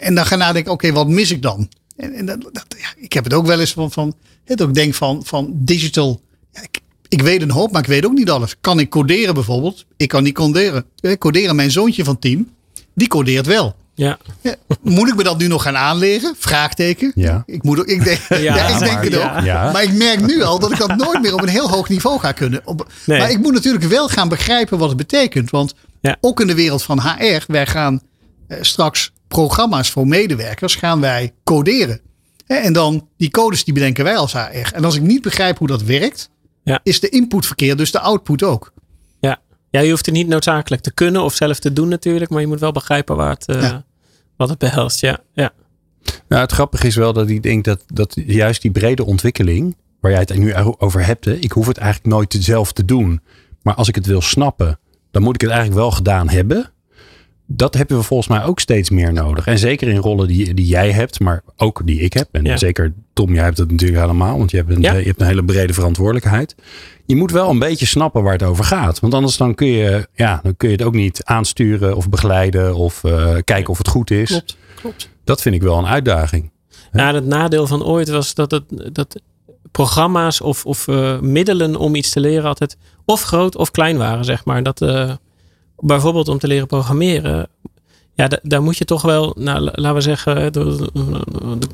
[0.00, 1.68] En dan gaan nadenken, oké, wat mis ik dan?
[1.96, 4.74] En, en dat, dat, ja, ik heb het ook wel eens van, van het ook
[4.74, 6.20] denk van, van digital.
[6.52, 8.56] Ja, ik, ik weet een hoop, maar ik weet ook niet alles.
[8.60, 9.84] Kan ik coderen bijvoorbeeld?
[9.96, 10.84] Ik kan niet coderen.
[11.18, 12.50] Coderen, mijn zoontje van team,
[12.94, 13.76] die codeert wel.
[13.96, 14.18] Ja.
[14.40, 14.54] ja.
[14.82, 16.34] Moet ik me dat nu nog gaan aanleren?
[16.38, 17.12] Vraagteken.
[17.14, 17.42] Ja.
[17.46, 19.44] Ik, moet ik denk, ja, ja ik denk maar, het ook.
[19.44, 19.70] Ja.
[19.72, 22.18] Maar ik merk nu al dat ik dat nooit meer op een heel hoog niveau
[22.20, 22.60] ga kunnen.
[22.64, 23.18] Op, Nee.
[23.18, 25.50] Maar ik moet natuurlijk wel gaan begrijpen wat het betekent.
[25.50, 26.16] Want Ja.
[26.20, 28.00] ook in de wereld van HR, wij gaan
[28.48, 32.00] eh, straks programma's voor medewerkers gaan wij coderen.
[32.46, 34.74] Hè, En dan die codes die bedenken wij als HR.
[34.74, 36.30] En als ik niet begrijp hoe dat werkt,
[36.64, 36.80] Ja.
[36.82, 38.72] is de input verkeerd, dus de output ook.
[39.70, 39.80] Ja.
[39.80, 42.30] je hoeft het niet noodzakelijk te kunnen of zelf te doen natuurlijk.
[42.30, 43.84] Maar je moet wel begrijpen waar het, Ja.
[44.36, 45.00] wat het behelst.
[45.00, 45.50] Ja, ja.
[46.28, 50.10] Nou, het grappige is wel dat ik denk dat, dat juist die brede ontwikkeling, waar
[50.10, 53.20] jij het nu over hebt, hè, ik hoef het eigenlijk nooit zelf te doen.
[53.62, 54.78] Maar als ik het wil snappen,
[55.10, 56.70] dan moet ik het eigenlijk wel gedaan hebben.
[57.48, 59.46] Dat hebben we volgens mij ook steeds meer nodig.
[59.46, 62.28] En zeker in rollen die, die jij hebt, maar ook die ik heb.
[62.32, 62.56] En Ja.
[62.56, 64.92] zeker Tom, jij hebt het natuurlijk helemaal, want je hebt, een, Ja.
[64.92, 66.54] je hebt een hele brede verantwoordelijkheid.
[67.06, 69.00] Je moet wel een beetje snappen waar het over gaat.
[69.00, 72.74] Want anders dan kun je, ja, dan kun je het ook niet aansturen of begeleiden
[72.74, 74.28] of eh, kijken of het goed is.
[74.28, 75.10] Klopt, klopt.
[75.24, 76.50] Dat vind ik wel een uitdaging.
[76.92, 79.20] Ja, het nadeel van ooit was dat, het, dat
[79.70, 84.24] programma's of, of eh, middelen om iets te leren altijd of groot of klein waren,
[84.24, 84.62] zeg maar.
[84.62, 85.12] Dat eh,
[85.78, 87.48] bijvoorbeeld om te leren programmeren,
[88.14, 90.88] ja, da- daar moet je toch wel, nou, la- laten we zeggen, de,
[91.58, 91.66] de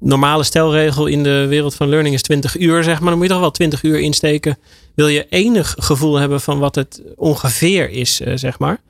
[0.00, 3.08] normale stelregel in de wereld van learning is 20 uur, zeg maar.
[3.08, 4.58] Dan moet je toch wel 20 uur insteken.
[4.94, 8.80] Wil je enig gevoel hebben van wat het ongeveer is, eh, zeg maar.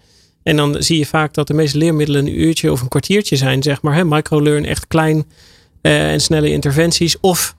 [0.43, 3.63] En dan zie je vaak dat de meeste leermiddelen een uurtje of een kwartiertje zijn,
[3.63, 3.95] zeg maar.
[3.95, 4.05] Hè?
[4.05, 5.25] Microlearn, echt klein
[5.81, 7.17] eh, en snelle interventies.
[7.21, 7.56] Of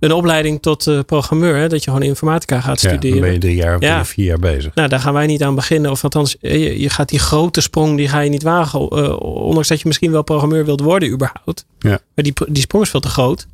[0.00, 1.68] een opleiding tot eh, programmeur, hè?
[1.68, 3.10] dat je gewoon informatica gaat Ja, studeren.
[3.16, 4.04] dan ben je drie jaar of Ja.
[4.04, 4.74] vier jaar bezig.
[4.74, 5.90] Nou, daar gaan wij niet aan beginnen.
[5.90, 8.80] Of althans, eh, je, je gaat die grote sprong, die ga je niet wagen.
[8.88, 11.64] eh, ondanks dat je misschien wel programmeur wilt worden überhaupt.
[11.78, 11.88] Ja.
[12.14, 13.46] Maar die, die sprong is veel te groot.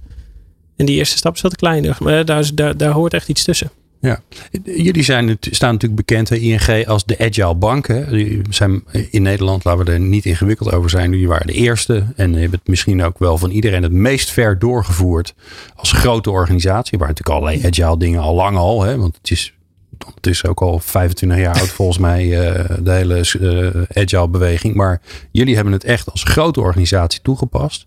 [0.77, 1.95] En die eerste stap is veel te klein.
[1.99, 3.71] Maar daar, daar, daar hoort echt iets tussen.
[4.05, 4.21] Ja.
[4.65, 7.87] Jullie zijn, het- staan natuurlijk bekend, hè, ING, als de agile bank.
[7.87, 8.11] Hè.
[8.11, 11.11] Die zijn in Nederland, laten we er niet ingewikkeld over zijn.
[11.11, 14.59] Jullie waren de eerste en hebben het misschien ook wel van iedereen het meest ver
[14.59, 15.35] doorgevoerd
[15.75, 16.99] als grote organisatie.
[16.99, 19.55] Waar natuurlijk allerlei agile dingen al lang al, hè, want het is
[20.07, 24.75] ondertussen ook al 25 jaar oud volgens mij, eh, de hele eh, agile beweging.
[24.75, 27.87] Maar jullie hebben het echt als grote organisatie toegepast.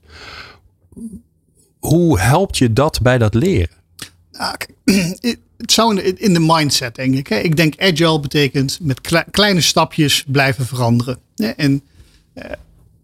[1.79, 3.75] Hoe helpt je dat bij dat leren?
[4.31, 4.55] Nou,
[5.57, 7.27] het zou in de, in de mindset, denk ik.
[7.27, 7.37] Hè.
[7.37, 11.17] Ik denk agile betekent met kle- kleine stapjes blijven veranderen.
[11.35, 11.47] Hè.
[11.47, 11.81] En
[12.33, 12.51] eh,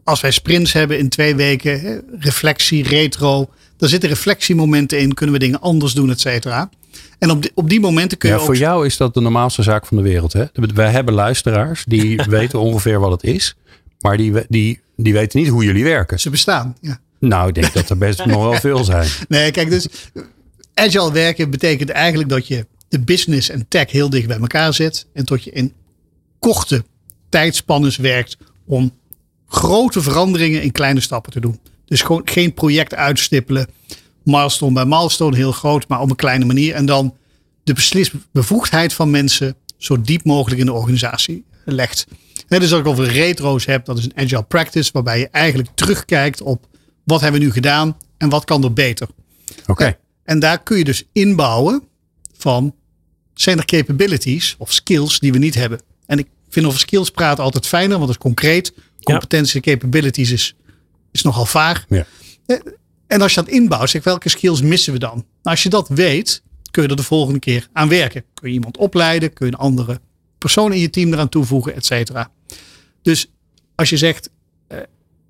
[0.03, 5.35] als wij sprints hebben in twee weken, hè, reflectie, retro, daar zitten reflectiemomenten in, kunnen
[5.35, 6.69] we dingen anders doen, et cetera.
[7.19, 8.47] En op die, op die momenten kun je Ja, ook...
[8.47, 10.33] voor jou is dat de normaalste zaak van de wereld.
[10.33, 10.45] Hè?
[10.73, 13.55] Wij hebben luisteraars die weten ongeveer wat het is.
[13.99, 16.19] Maar die, die, die weten niet hoe jullie werken.
[16.19, 16.99] Ze bestaan, ja.
[17.19, 19.07] Nou, ik denk dat er best nog wel veel zijn.
[19.27, 19.87] Nee, kijk, dus
[20.73, 25.07] agile werken betekent eigenlijk dat je de business en tech heel dicht bij elkaar zet.
[25.13, 25.73] En dat je in
[26.39, 26.83] korte
[27.29, 28.91] tijdspannes werkt om
[29.47, 31.59] grote veranderingen in kleine stappen te doen.
[31.85, 33.67] Dus gewoon geen project uitstippelen,
[34.23, 36.75] milestone bij milestone, heel groot, maar op een kleine manier.
[36.75, 37.15] En dan
[37.63, 42.05] de beslisbevoegdheid van mensen zo diep mogelijk in de organisatie legt.
[42.47, 45.69] Hè, dus als ik over retro's heb, dat is een agile practice, waarbij je eigenlijk
[45.75, 46.67] terugkijkt op
[47.03, 49.07] wat hebben we nu gedaan en wat kan er beter.
[49.67, 49.97] Oké.
[50.23, 51.83] En daar kun je dus inbouwen
[52.33, 52.75] van
[53.33, 55.81] zijn er capabilities of skills die we niet hebben.
[56.05, 58.73] En ik vind over skills praten altijd fijner, want het is concreet.
[59.03, 60.55] Competenties en capabilities is,
[61.11, 61.85] is nogal vaag.
[61.89, 62.05] Ja.
[63.07, 65.15] En als je dat inbouwt, zeg welke skills missen we dan?
[65.15, 68.23] Nou, als je dat weet, kun je er de volgende keer aan werken.
[68.33, 69.99] Kun je iemand opleiden, kun je een andere
[70.37, 72.31] persoon in je team eraan toevoegen, et cetera.
[73.01, 73.31] Dus
[73.75, 74.29] als je zegt,
[74.67, 74.77] eh,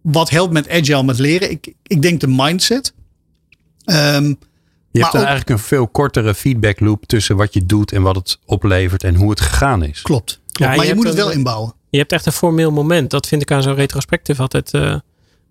[0.01, 1.51] wat helpt met agile met leren?
[1.51, 2.93] Ik, ik denk de mindset.
[3.83, 4.33] Ehm,
[4.93, 7.91] Je Maar hebt dan ook- eigenlijk een veel kortere feedback loop tussen wat je doet
[7.91, 10.01] en wat het oplevert en hoe het gegaan is.
[10.01, 10.39] klopt.
[10.51, 10.71] klopt.
[10.71, 11.73] Ja, maar je moet het een- wel inbouwen.
[11.89, 13.09] Je hebt echt een formeel moment.
[13.09, 14.95] Dat vind ik aan zo'n retrospectief altijd eh,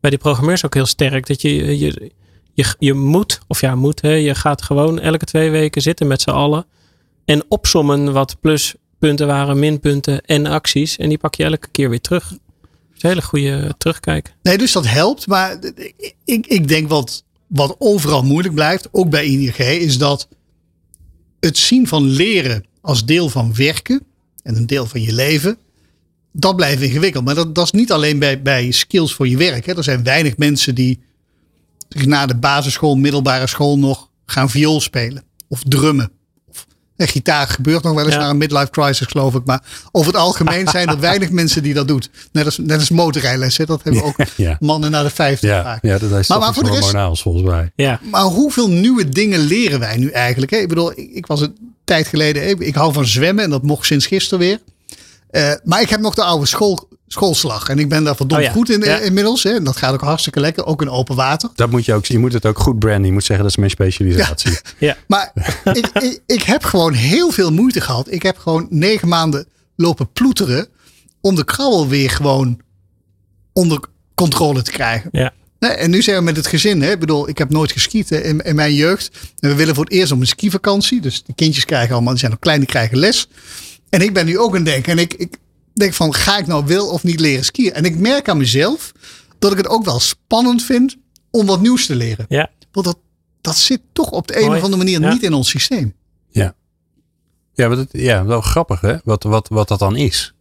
[0.00, 1.26] bij die programmeurs ook heel sterk.
[1.26, 2.10] Dat je, je,
[2.54, 6.22] je, je moet, of ja, moet, hè, je gaat gewoon elke twee weken zitten met
[6.22, 6.66] z'n allen.
[7.24, 10.96] En opsommen wat pluspunten waren, minpunten en acties.
[10.96, 12.28] En die pak je elke keer weer terug.
[12.28, 12.38] Dat
[12.96, 14.34] is een hele goede terugkijk.
[14.42, 15.26] Nee, dus dat helpt.
[15.26, 20.28] Maar ik, ik, ik denk wat, wat overal moeilijk blijft, ook bij ING, is dat
[21.40, 24.02] het zien van leren als deel van werken
[24.42, 25.58] en een deel van je leven,
[26.32, 27.24] dat blijft ingewikkeld.
[27.24, 29.66] Maar dat, dat is niet alleen bij, bij skills voor je werk.
[29.66, 29.76] Hè.
[29.76, 31.00] Er zijn weinig mensen die
[31.88, 36.10] na de basisschool, middelbare school nog gaan viool spelen of drummen.
[36.96, 38.20] En gitaar gebeurt nog wel eens Ja.
[38.20, 39.44] naar een midlife crisis, geloof ik.
[39.44, 42.02] Maar over het algemeen zijn er weinig mensen die dat doen.
[42.32, 43.66] Net als, net als motorrijlessen.
[43.66, 44.56] Dat hebben ook Ja.
[44.60, 45.82] mannen naar de 50 Ja, vaak.
[45.82, 47.72] ja, dat is Maar- voor de rest- volgens mij.
[47.76, 50.50] Ja, Maar hoeveel nieuwe dingen leren wij nu eigenlijk?
[50.52, 50.58] Hè?
[50.58, 52.60] Ik bedoel, ik, ik was een tijd geleden.
[52.60, 54.60] Ik hou van zwemmen en dat mocht sinds gisteren weer.
[55.30, 57.68] Eh, maar ik heb nog de oude school, schoolslag.
[57.68, 58.98] En ik ben daar verdomd Oh ja, goed in ja.
[58.98, 59.42] inmiddels.
[59.42, 59.50] Hè?
[59.50, 60.66] En dat gaat ook hartstikke lekker.
[60.66, 61.50] Ook in open water.
[61.54, 63.04] Dat moet je ook, je moet het ook goed branden.
[63.04, 64.58] Je moet zeggen dat is mijn specialisatie.
[64.78, 64.96] ja.
[65.06, 65.32] Maar
[65.72, 68.10] ik, ik, ik heb gewoon heel veel moeite gehad.
[68.10, 69.46] Ik heb gewoon negen maanden
[69.76, 70.68] lopen ploeteren.
[71.20, 72.60] Om de krabbel weer gewoon
[73.52, 73.80] onder
[74.14, 75.08] controle te krijgen.
[75.12, 75.32] ja.
[75.62, 76.82] Nee, en nu zijn we met het gezin.
[76.82, 76.90] Hè?
[76.90, 79.10] Ik bedoel, ik heb nooit geskiet hè, in, in mijn jeugd.
[79.38, 81.00] En we willen voor het eerst op een skivakantie.
[81.00, 83.28] Dus de kindjes krijgen allemaal, die zijn nog klein, die krijgen les.
[83.88, 84.92] En ik ben nu ook aan het denken.
[84.92, 85.36] En ik, ik
[85.74, 87.72] denk van, ga ik nou wel of niet leren skiën?
[87.72, 88.92] En ik merk aan mezelf
[89.38, 90.96] dat ik het ook wel spannend vind
[91.30, 92.26] om wat nieuws te leren.
[92.28, 92.50] ja.
[92.72, 92.98] Want dat,
[93.40, 94.58] dat zit toch op de een Mooi.
[94.58, 95.12] of andere manier Ja.
[95.12, 95.94] niet in ons systeem.
[96.30, 96.54] Ja,
[97.54, 100.34] ja, maar dat, ja wel grappig hè, wat, wat, wat dat dan is.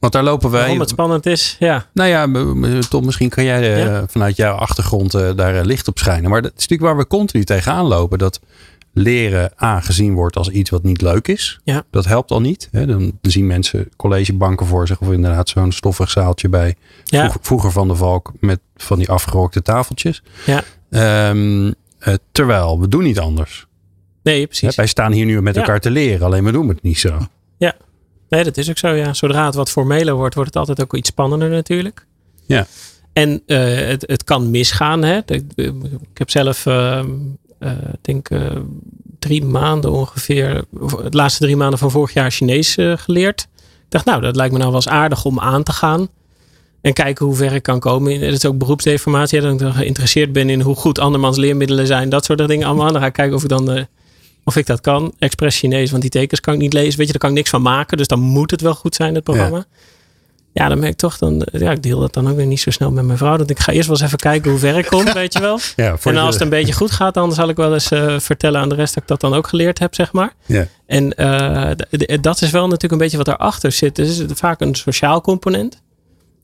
[0.00, 0.60] Want daar lopen wij...
[0.60, 1.86] Waarom het spannend is, ja.
[1.94, 4.04] Nou ja, Tom, misschien kan jij eh, Ja.
[4.08, 6.30] vanuit jouw achtergrond eh, daar eh, licht op schijnen.
[6.30, 8.18] Maar dat is natuurlijk waar we continu tegenaan lopen.
[8.18, 8.40] Dat
[8.94, 11.60] leren aangezien wordt als iets wat niet leuk is.
[11.64, 11.84] Ja.
[11.90, 12.68] Dat helpt al niet.
[12.70, 12.86] Hè.
[12.86, 15.00] Dan zien mensen collegebanken voor zich.
[15.00, 18.32] Of inderdaad zo'n stoffig zaaltje bij Ja, vroeg- vroeger van de Valk.
[18.40, 20.22] Met van die afgerokte tafeltjes.
[20.46, 20.62] ja.
[20.90, 23.66] Ehm, eh, terwijl, we doen niet anders.
[24.22, 24.74] Nee, Hè, precies.
[24.74, 25.60] wij staan hier nu met Ja.
[25.60, 26.26] elkaar te leren.
[26.26, 27.18] Alleen we doen het niet zo.
[28.28, 29.14] Nee, dat is ook zo, ja.
[29.14, 32.06] Zodra het wat formeler wordt, wordt het altijd ook iets spannender natuurlijk.
[32.46, 32.66] Ja.
[33.12, 35.02] En eh, het, het kan misgaan.
[35.02, 35.16] Hè.
[35.26, 35.72] Ik, ik
[36.18, 37.08] heb zelf, ehm,
[37.70, 38.56] ik denk eh,
[39.18, 40.64] drie maanden ongeveer,
[41.02, 43.48] het laatste drie maanden van vorig jaar Chinees eh, geleerd.
[43.56, 46.08] Ik dacht, nou, dat lijkt me nou wel eens aardig om aan te gaan.
[46.80, 48.20] En kijken hoe ver ik kan komen.
[48.20, 49.40] Het is ook beroepsdeformatie.
[49.40, 52.08] Dat ik dan geïnteresseerd ben in hoe goed andermans leermiddelen zijn.
[52.08, 52.92] Dat soort dingen allemaal.
[52.92, 53.86] Dan ga ik kijken of ik dan...
[54.44, 55.14] of ik dat kan.
[55.18, 56.98] Express Chinees, want die tekens kan ik niet lezen.
[56.98, 57.96] Weet je, daar kan ik niks van maken.
[57.96, 59.64] Dus dan moet het wel goed zijn, het programma.
[60.68, 61.46] Dan merk ik toch dan...
[61.52, 63.36] Ja, ik deel dat dan ook weer niet zo snel met mijn vrouw.
[63.36, 65.58] Dat ik ga eerst wel eens even kijken hoe ver ik kom, weet je wel.
[65.76, 68.60] Ja, En als het een beetje goed gaat, dan zal ik wel eens eh, vertellen
[68.60, 70.32] aan de rest dat ik dat dan ook geleerd heb, zeg maar.
[70.46, 70.66] ja.
[70.86, 73.96] En eh, d- dat is wel natuurlijk een beetje wat daarachter zit.
[73.96, 75.82] Dus het is vaak een sociaal component.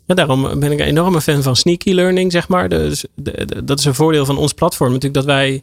[0.06, 2.68] Ja, daarom ben ik een enorme fan van sneaky learning, zeg maar.
[2.68, 5.62] Dus de- de- dat is een voordeel van ons platform natuurlijk, dat wij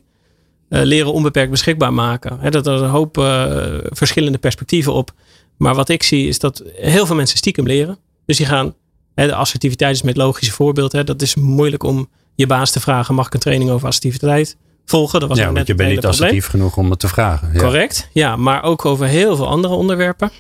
[0.70, 2.52] eh, leren onbeperkt beschikbaar maken.
[2.52, 3.46] Dat er een hoop eh,
[3.84, 5.12] verschillende perspectieven op.
[5.58, 7.98] Maar wat ik zie is dat heel veel mensen stiekem leren.
[8.28, 8.74] Dus die gaan,
[9.16, 10.92] hè, de assertiviteit is met logische voorbeeld.
[10.92, 14.58] Hè, dat is moeilijk om je baas te vragen, mag ik een training over assertiviteit
[14.86, 15.20] volgen?
[15.20, 16.22] Dat was Ja, want je het bent niet probleem.
[16.22, 17.50] assertief genoeg om het te vragen.
[17.54, 17.60] Ja.
[17.60, 20.32] Correct, ja, maar ook over heel veel andere onderwerpen.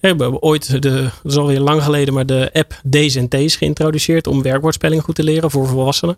[0.00, 0.90] We hebben ooit, de,
[1.22, 5.14] dat is alweer lang geleden, maar de app D's en T's geïntroduceerd om werkwoordspelling goed
[5.14, 6.16] te leren voor volwassenen.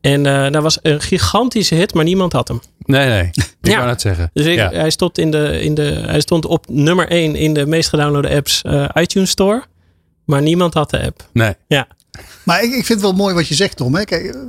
[0.00, 2.60] En eh dat was een gigantische hit, maar niemand had hem.
[2.78, 3.30] Nee, nee.
[3.60, 3.74] Ik Ja.
[3.76, 4.30] wou net zeggen.
[4.32, 4.70] Dus ik, ja.
[4.70, 8.30] hij, stond in de, in de, hij stond op nummer 1 in de meest gedownloade
[8.30, 9.62] apps eh, iTunes Store.
[10.30, 11.28] Maar niemand had de app.
[11.32, 11.54] Nee.
[11.66, 11.88] Ja,
[12.44, 13.94] Maar ik, ik vind het wel mooi wat je zegt, Tom.
[13.94, 14.04] Hè?
[14.04, 14.40] Kijk, eh,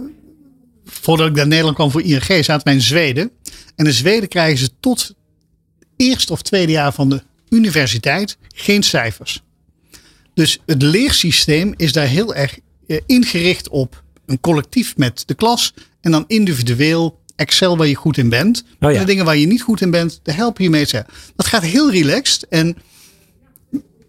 [0.85, 3.31] voordat ik naar Nederland kwam voor ING, zaten wij in Zweden.
[3.75, 5.13] En in Zweden krijgen ze tot
[5.95, 9.41] eerste of tweede jaar van de universiteit geen cijfers.
[10.33, 15.73] Dus het leersysteem is daar heel erg eh, ingericht op een collectief met de klas.
[16.01, 18.63] En dan individueel Excel waar je goed in bent.
[18.79, 18.95] Oh ja.
[18.95, 20.85] En de dingen waar je niet goed in bent, daar help je mee.
[21.35, 22.47] Dat gaat heel relaxed.
[22.47, 22.77] En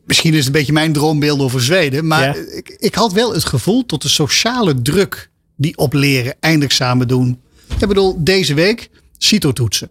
[0.05, 2.07] misschien is het een beetje mijn droombeeld over Zweden.
[2.07, 2.35] Maar Ja.
[2.55, 7.41] ik, ik had wel het gevoel tot de sociale druk die op leren, eindexamen doen.
[7.81, 9.91] Ik bedoel, deze week CITO-toetsen.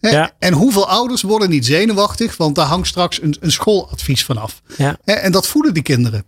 [0.00, 0.32] Ja.
[0.38, 4.62] En hoeveel ouders worden niet zenuwachtig, want daar hangt straks een, een schooladvies vanaf.
[4.76, 6.24] ja, En dat voelen die kinderen.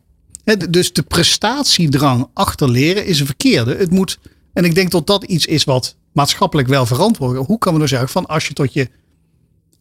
[0.71, 3.75] Dus de prestatiedrang achter leren is een verkeerde.
[3.77, 4.19] Het moet,
[4.53, 7.47] en ik denk dat dat iets is wat maatschappelijk wel verantwoord.
[7.47, 8.89] Hoe kan we nou zeggen van als je tot je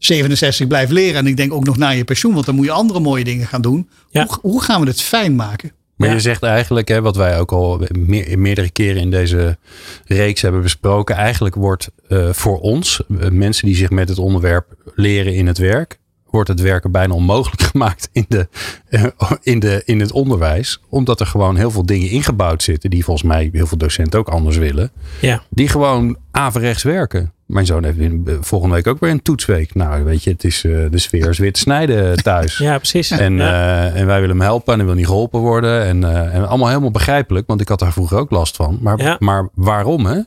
[0.05, 2.71] 67 blijft leren en ik denk ook nog naar je pensioen, want dan moet je
[2.71, 3.89] andere mooie dingen gaan doen.
[4.09, 4.25] Ja.
[4.25, 5.71] Hoe, hoe gaan we het fijn maken?
[5.95, 6.13] Maar Ja.
[6.13, 9.57] je zegt eigenlijk, hè, wat wij ook al meer, meerdere keren in deze
[10.05, 11.15] reeks hebben besproken.
[11.15, 15.57] Eigenlijk wordt eh, voor ons, eh, mensen die zich met het onderwerp leren in het
[15.57, 15.99] werk,
[16.33, 18.47] wordt het werken bijna onmogelijk gemaakt in, de,
[18.89, 19.03] eh,
[19.41, 20.79] in, de, in het onderwijs.
[20.89, 24.29] Omdat er gewoon heel veel dingen ingebouwd zitten, die volgens mij heel veel docenten ook
[24.29, 24.91] anders willen.
[25.21, 25.41] ja.
[25.49, 27.31] Die gewoon averechts werken.
[27.45, 29.75] Mijn zoon heeft in- eh, volgende week ook weer een toetsweek.
[29.75, 32.57] Nou, weet je, het is, eh, de sfeer is weer te snijden thuis.
[32.67, 33.11] ja precies.
[33.11, 33.85] En, ja.
[33.91, 35.83] eh, en wij willen hem helpen en hij wil niet geholpen worden.
[35.85, 38.77] En, eh, en allemaal helemaal begrijpelijk, want ik had daar vroeger ook last van.
[38.81, 39.15] Maar, Ja.
[39.19, 40.19] maar waarom hè?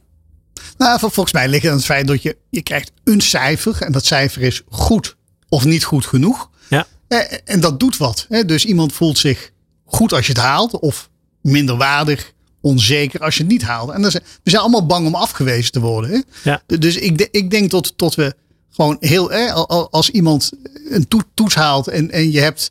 [0.78, 3.76] Nou, vol- volgens mij ligt het aan het feit dat je, je krijgt een cijfer
[3.82, 5.16] en dat cijfer is goed
[5.48, 6.50] of niet goed genoeg.
[6.68, 6.86] Ja.
[7.08, 8.26] Eh, En dat doet wat.
[8.28, 8.44] hè.
[8.44, 9.50] Dus iemand voelt zich
[9.84, 13.90] goed als je het haalt of minder waardig, onzeker als je het niet haalt.
[13.90, 16.24] En dan zijn, we zijn allemaal bang om afgewezen te worden.
[16.44, 16.62] Ja.
[16.66, 18.34] Dus ik, ik denk tot, tot we
[18.70, 19.52] gewoon heel, hè,
[19.90, 20.50] als iemand
[20.90, 22.70] een toets haalt en, en je hebt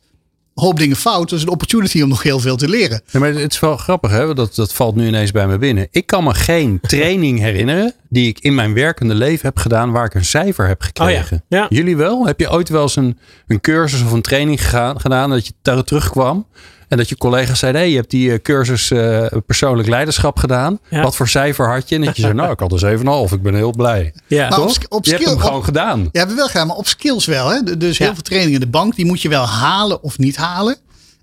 [0.55, 1.29] hoop dingen fout.
[1.29, 3.01] Dat is een opportunity om nog heel veel te leren.
[3.11, 4.33] Ja, maar het is wel grappig, hè?
[4.33, 5.87] Dat, dat valt nu ineens bij me binnen.
[5.91, 10.05] Ik kan me geen training herinneren die ik in mijn werkende leven heb gedaan waar
[10.05, 11.37] ik een cijfer heb gekregen.
[11.37, 11.65] Oh ja.
[11.69, 12.25] Jullie wel?
[12.25, 15.53] Heb je ooit wel eens een, een cursus of een training gegaan, gedaan dat je
[15.61, 16.45] daar terugkwam?
[16.87, 20.79] En dat je collega's zeiden, hey, je hebt die eh, cursus uh, persoonlijk leiderschap gedaan.
[20.89, 21.95] Wat voor cijfer had je?
[21.95, 23.33] En dat je zei, nou, ik had een 7,5.
[23.33, 24.13] Ik ben heel blij.
[24.27, 24.49] Ja.
[24.49, 25.99] Maar op, op je hebt hem gewoon gedaan.
[25.99, 27.49] Ja, hebben we wel gedaan, maar op skills wel.
[27.49, 27.77] Hè?
[27.77, 30.77] Dus heel veel trainingen in de bank, die moet je wel halen of niet halen.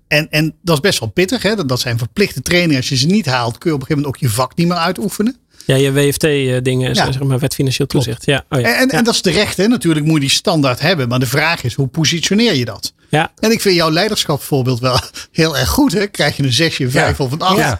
[0.07, 1.41] En, en dat is best wel pittig.
[1.41, 1.65] Hè?
[1.65, 2.77] Dat zijn verplichte trainingen.
[2.77, 4.67] Als je ze niet haalt, kun je op een gegeven moment ook je vak niet
[4.67, 5.37] meer uitoefenen.
[5.65, 7.11] Ja, je WFT-dingen, ja.
[7.11, 8.25] zeg maar wet financieel toezicht.
[8.25, 8.45] Ja.
[8.49, 8.75] Oh ja.
[8.75, 9.67] En, en, dat is terecht, hè?
[9.67, 11.07] natuurlijk moet je die standaard hebben.
[11.07, 12.93] Maar de vraag is, hoe positioneer je dat?
[13.13, 13.31] Ja.
[13.39, 14.99] En ik vind jouw leiderschapsvoorbeeld wel
[15.31, 15.93] heel erg goed.
[15.93, 16.07] Hè?
[16.07, 17.57] Krijg je een zesje, vijf of een acht.
[17.57, 17.79] Ja.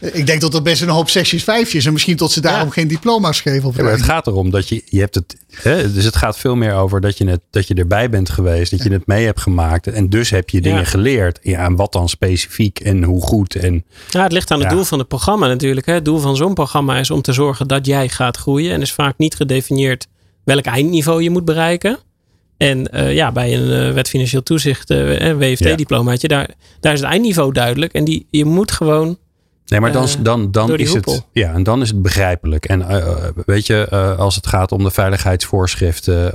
[0.00, 1.86] Ik denk dat dat best een hoop zesjes, vijfjes.
[1.86, 3.68] En misschien tot ze daarom geen diploma's geven.
[3.68, 5.36] Op ja, maar het gaat erom dat je, je hebt het.
[5.50, 8.70] Hè, dus het gaat veel meer over dat je, het, dat je erbij bent geweest.
[8.70, 9.86] Dat je het mee hebt gemaakt.
[9.86, 11.38] En dus heb je dingen geleerd.
[11.42, 13.54] Ja, en wat dan specifiek en hoe goed.
[13.54, 15.86] En, ja, het ligt aan het doel van het programma natuurlijk.
[15.86, 15.92] Hè.
[15.92, 18.72] Het doel van zo'n programma is om te zorgen dat jij gaat groeien.
[18.72, 20.06] En is vaak niet gedefinieerd
[20.44, 21.98] welk eindniveau je moet bereiken.
[22.58, 27.00] En uh, ja, bij een uh, wet financieel toezicht, uh, een WFT-diplomaatje, daar, daar is
[27.00, 27.92] het eindniveau duidelijk.
[27.92, 29.18] En die, je moet gewoon.
[29.66, 31.26] Nee, maar dan, dan, dan is het.
[31.32, 32.64] Ja, en dan is het begrijpelijk.
[32.64, 32.86] En
[33.46, 36.32] weet je, als het gaat om de veiligheidsvoorschriften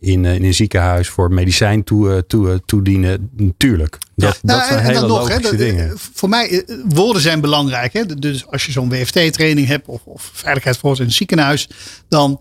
[0.00, 3.98] in, in een ziekenhuis voor medicijn toe, toe, toedienen, natuurlijk.
[4.16, 5.92] Dat, nou, dat zijn hele nog, logische hè, dingen.
[6.12, 7.92] Voor mij, woorden zijn belangrijk.
[7.92, 8.06] Hè?
[8.06, 11.68] Dus als je zo'n WFT-training hebt of, of veiligheidsvoorschrift in het ziekenhuis,
[12.08, 12.40] dan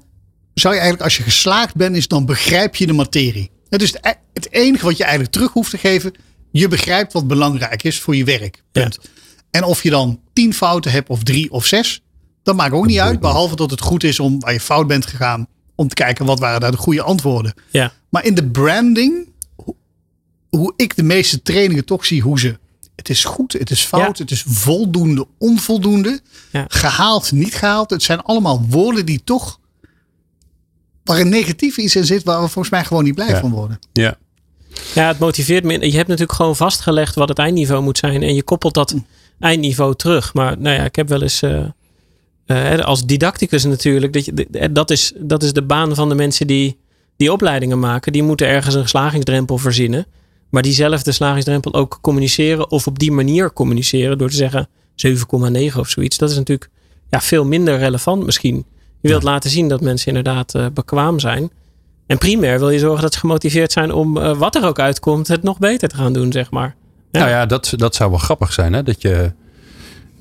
[0.53, 3.51] zou je eigenlijk, als je geslaagd bent, is dan begrijp je de materie.
[3.69, 3.95] Het is
[4.33, 6.13] het enige wat je eigenlijk terug hoeft te geven.
[6.51, 8.63] Je begrijpt wat belangrijk is voor je werk.
[8.71, 8.99] Punt.
[9.51, 12.01] En of je dan tien fouten hebt of drie of zes,
[12.43, 13.19] dat maakt ook niet uit.
[13.19, 16.39] Behalve dat het goed is om waar je fout bent gegaan, om te kijken wat
[16.39, 17.53] waren daar de goede antwoorden.
[17.71, 17.93] Ja.
[18.09, 19.29] Maar in de branding,
[20.49, 22.57] hoe ik de meeste trainingen toch zie, hoe ze
[22.95, 26.19] het is goed, het is fout, het is voldoende, onvoldoende,
[26.51, 26.65] ja.
[26.67, 27.89] gehaald, niet gehaald.
[27.89, 29.59] Het zijn allemaal woorden die toch
[31.03, 33.79] waar een negatief iets in zit waar we volgens mij gewoon niet blij van worden.
[33.93, 34.17] Ja.
[34.93, 35.73] Ja, het motiveert me.
[35.73, 38.23] Je hebt natuurlijk gewoon vastgelegd wat het eindniveau moet zijn.
[38.23, 38.95] En je koppelt dat
[39.39, 40.33] eindniveau terug.
[40.33, 41.41] Maar nou ja, ik heb wel eens.
[41.41, 41.65] Uh,
[42.47, 44.13] uh, als didacticus natuurlijk.
[44.13, 46.79] Dat, je, dat, is, dat is de baan van de mensen die
[47.15, 48.11] die opleidingen maken.
[48.11, 50.05] Die moeten ergens een slagingsdrempel verzinnen.
[50.49, 52.71] Maar diezelfde slagingsdrempel ook communiceren.
[52.71, 54.17] Of op die manier communiceren.
[54.17, 54.69] Door te zeggen
[55.07, 56.17] 7,9 of zoiets.
[56.17, 56.69] Dat is natuurlijk
[57.09, 58.65] ja, veel minder relevant misschien.
[59.03, 61.51] Je wilt laten zien dat mensen inderdaad uh, bekwaam zijn.
[62.07, 65.27] En primair wil je zorgen dat ze gemotiveerd zijn om uh, wat er ook uitkomt,
[65.27, 66.75] het nog beter te gaan doen, zeg maar.
[67.11, 67.19] Ja.
[67.19, 68.73] Nou ja, dat, dat zou wel grappig zijn.
[68.73, 68.83] Hè?
[68.83, 69.31] Dat, je,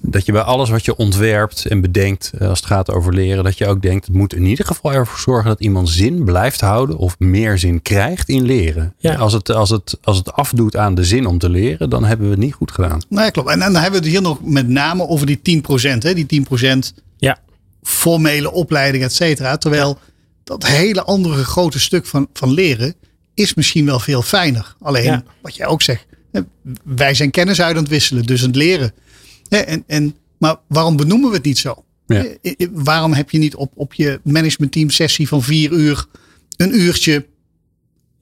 [0.00, 3.44] dat je bij alles wat je ontwerpt en bedenkt uh, als het gaat over leren,
[3.44, 6.60] dat je ook denkt, het moet in ieder geval ervoor zorgen dat iemand zin blijft
[6.60, 8.94] houden of meer zin krijgt in leren.
[8.98, 9.14] Ja.
[9.14, 12.26] Als, het, als, het, als het afdoet aan de zin om te leren, dan hebben
[12.26, 13.02] we het niet goed gedaan.
[13.08, 13.48] Nee, klopt.
[13.48, 15.98] En, en dan hebben we het hier nog met name over die 10%.
[15.98, 16.14] Hè?
[16.14, 17.11] Die 10% ja
[17.82, 19.56] formele opleiding, et cetera.
[19.56, 19.98] Terwijl
[20.44, 22.94] dat hele andere grote stuk van, van leren
[23.34, 24.74] is misschien wel veel fijner.
[24.80, 26.06] Alleen, wat jij ook zegt,
[26.84, 28.92] wij zijn kennis uit aan het wisselen, dus aan het leren.
[29.48, 31.84] En, en, maar waarom benoemen we het niet zo?
[32.06, 32.26] Ja.
[32.72, 36.06] Waarom heb je niet op, op je managementteam sessie van vier uur
[36.56, 37.26] een uurtje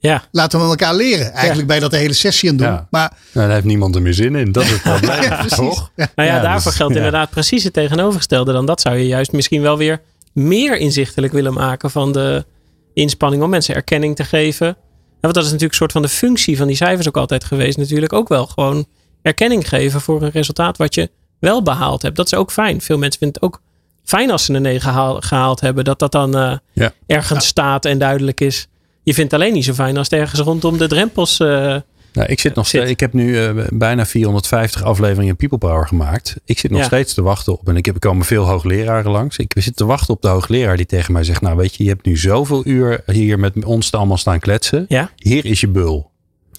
[0.01, 0.23] ja.
[0.31, 1.31] Laten we elkaar leren.
[1.33, 2.67] Eigenlijk bij dat de hele sessie aan doen.
[2.67, 2.87] Ja.
[2.89, 4.51] Maar nou, daar heeft niemand er meer zin in.
[4.51, 5.21] Dat is het probleem.
[5.29, 5.91] ja, toch?
[5.95, 6.99] Nou ja, Ja, daarvoor dus- geldt ja.
[6.99, 8.53] inderdaad precies het tegenovergestelde.
[8.53, 10.01] Dan dat zou je juist misschien wel weer
[10.33, 12.45] meer inzichtelijk willen maken van de
[12.93, 14.67] inspanning om mensen erkenning te geven.
[14.67, 14.75] Ja,
[15.21, 17.77] want dat is natuurlijk een soort van de functie van die cijfers ook altijd geweest.
[17.77, 18.85] Natuurlijk ook wel gewoon
[19.21, 21.09] erkenning geven voor een resultaat wat je
[21.39, 22.15] wel behaald hebt.
[22.15, 22.81] Dat is ook fijn.
[22.81, 23.61] Veel mensen vinden het ook
[24.03, 25.83] fijn als ze een 9 gehaal- gehaald hebben.
[25.83, 26.91] Dat dat dan eh, Ja.
[27.07, 28.67] ergens staat en duidelijk is.
[29.03, 31.39] Je vindt het alleen niet zo fijn als het ergens rondom de drempels.
[31.39, 31.47] eh,
[32.13, 32.75] Nou, ik, zit nog Zit.
[32.81, 36.35] steeds, ik heb nu eh, bijna 450 afleveringen People Power gemaakt.
[36.45, 36.85] Ik zit nog Ja.
[36.85, 37.67] steeds te wachten op.
[37.69, 39.37] En ik heb, komen veel hoogleraren langs.
[39.37, 41.89] Ik zit te wachten op de hoogleraar die tegen mij zegt: Nou, weet je, je
[41.89, 44.85] hebt nu zoveel uur hier met ons allemaal staan kletsen.
[44.87, 45.09] ja.
[45.15, 46.10] Hier is je bul.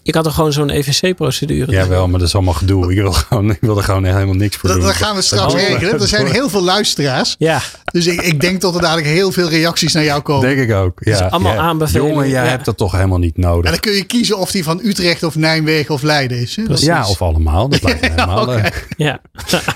[0.05, 1.73] Ik had er gewoon zo'n EVC-procedure.
[1.73, 2.91] Jawel, maar dat is allemaal gedoe.
[2.91, 4.87] Ik wil, gewoon, ik wil er gewoon helemaal niks voor dat, doen.
[4.87, 6.01] dat gaan we straks Dat- regelen.
[6.01, 7.35] Er zijn heel veel luisteraars.
[7.39, 7.61] Ja,
[7.93, 10.49] Dus ik, ik denk dat er dadelijk heel veel reacties naar jou komen.
[10.57, 10.99] Denk ik ook.
[11.01, 11.59] Ja, allemaal ja.
[11.59, 12.51] aanbevelingen, Jongen, jij ja.
[12.51, 13.65] hebt dat toch helemaal niet nodig.
[13.65, 16.57] En dan kun je kiezen of die van Utrecht of Nijmegen of Leiden is.
[16.57, 16.65] hè?
[16.65, 17.69] Dat is- Ja, of allemaal.
[17.69, 18.51] Dat lijkt me helemaal oké.
[18.55, 18.87] leuk.
[18.97, 19.21] ja.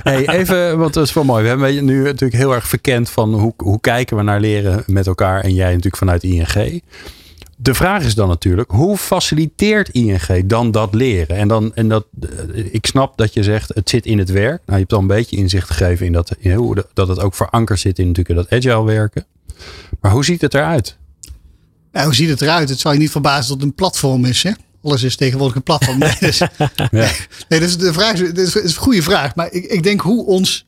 [0.02, 1.42] Hey, even, want dat is wel mooi.
[1.42, 5.06] We hebben nu natuurlijk heel erg verkend van hoe, hoe kijken we naar leren met
[5.06, 5.40] elkaar.
[5.40, 6.82] En jij natuurlijk vanuit ING.
[7.58, 11.36] De vraag is dan natuurlijk, hoe faciliteert ING dan dat leren?
[11.36, 14.62] En, dan, en dat, eh, ik snap dat je zegt, het zit in het werk.
[14.66, 17.34] Nou, je hebt al een beetje inzicht gegeven in dat, in hoe dat het ook
[17.34, 19.26] verankerd zit in natuurlijk dat agile werken.
[20.00, 20.96] Maar hoe ziet het eruit?
[21.92, 22.68] Ja, hoe ziet het eruit?
[22.68, 24.42] Het zou je niet verbazen dat het een platform is.
[24.42, 24.50] Hè?
[24.82, 25.98] Alles is tegenwoordig een platform.
[25.98, 26.38] Nee, dus,
[26.90, 27.10] Ja.
[27.48, 29.34] nee, dus de vraag is, dit is, een goede vraag.
[29.34, 30.66] Maar ik, ik denk hoe ons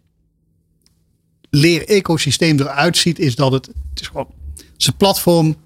[1.51, 5.57] leer-ecosysteem eruit ziet, is dat het, het is gewoon het is een platform,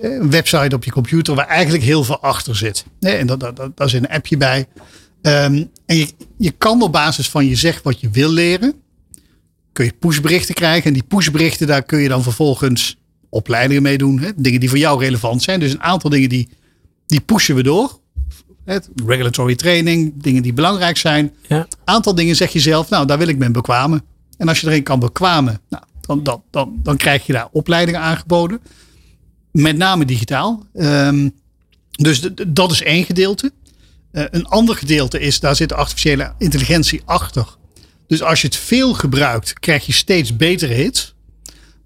[0.00, 2.84] een website op je computer waar eigenlijk heel veel achter zit.
[3.00, 4.66] Nee, en dat, dat, dat, daar zit een appje bij.
[5.22, 6.08] Ehm, en je,
[6.38, 8.74] je kan op basis van je zegt wat je wil leren,
[9.72, 10.84] kun je pushberichten krijgen.
[10.84, 12.96] En die pushberichten, daar kun je dan vervolgens
[13.28, 14.18] opleidingen mee doen.
[14.18, 14.30] Hè?
[14.36, 15.60] Dingen die voor jou relevant zijn.
[15.60, 16.48] Dus een aantal dingen die,
[17.06, 18.00] die pushen we door.
[18.64, 21.32] Het regulatory training, dingen die belangrijk zijn.
[21.46, 21.66] Ja.
[21.84, 24.02] Aantal dingen zeg je zelf, nou daar wil ik me bekwamen.
[24.36, 28.00] En als je erin kan bekwamen, nou, dan, dan, dan, dan krijg je daar opleidingen
[28.00, 28.60] aangeboden.
[29.56, 30.66] Met name digitaal.
[30.74, 31.28] Ehm,
[31.90, 33.52] dus dat is één gedeelte.
[34.10, 37.56] Eh, een ander gedeelte is, daar zit artificiële intelligentie achter.
[38.06, 41.14] Dus als je het veel gebruikt, krijg je steeds betere hits.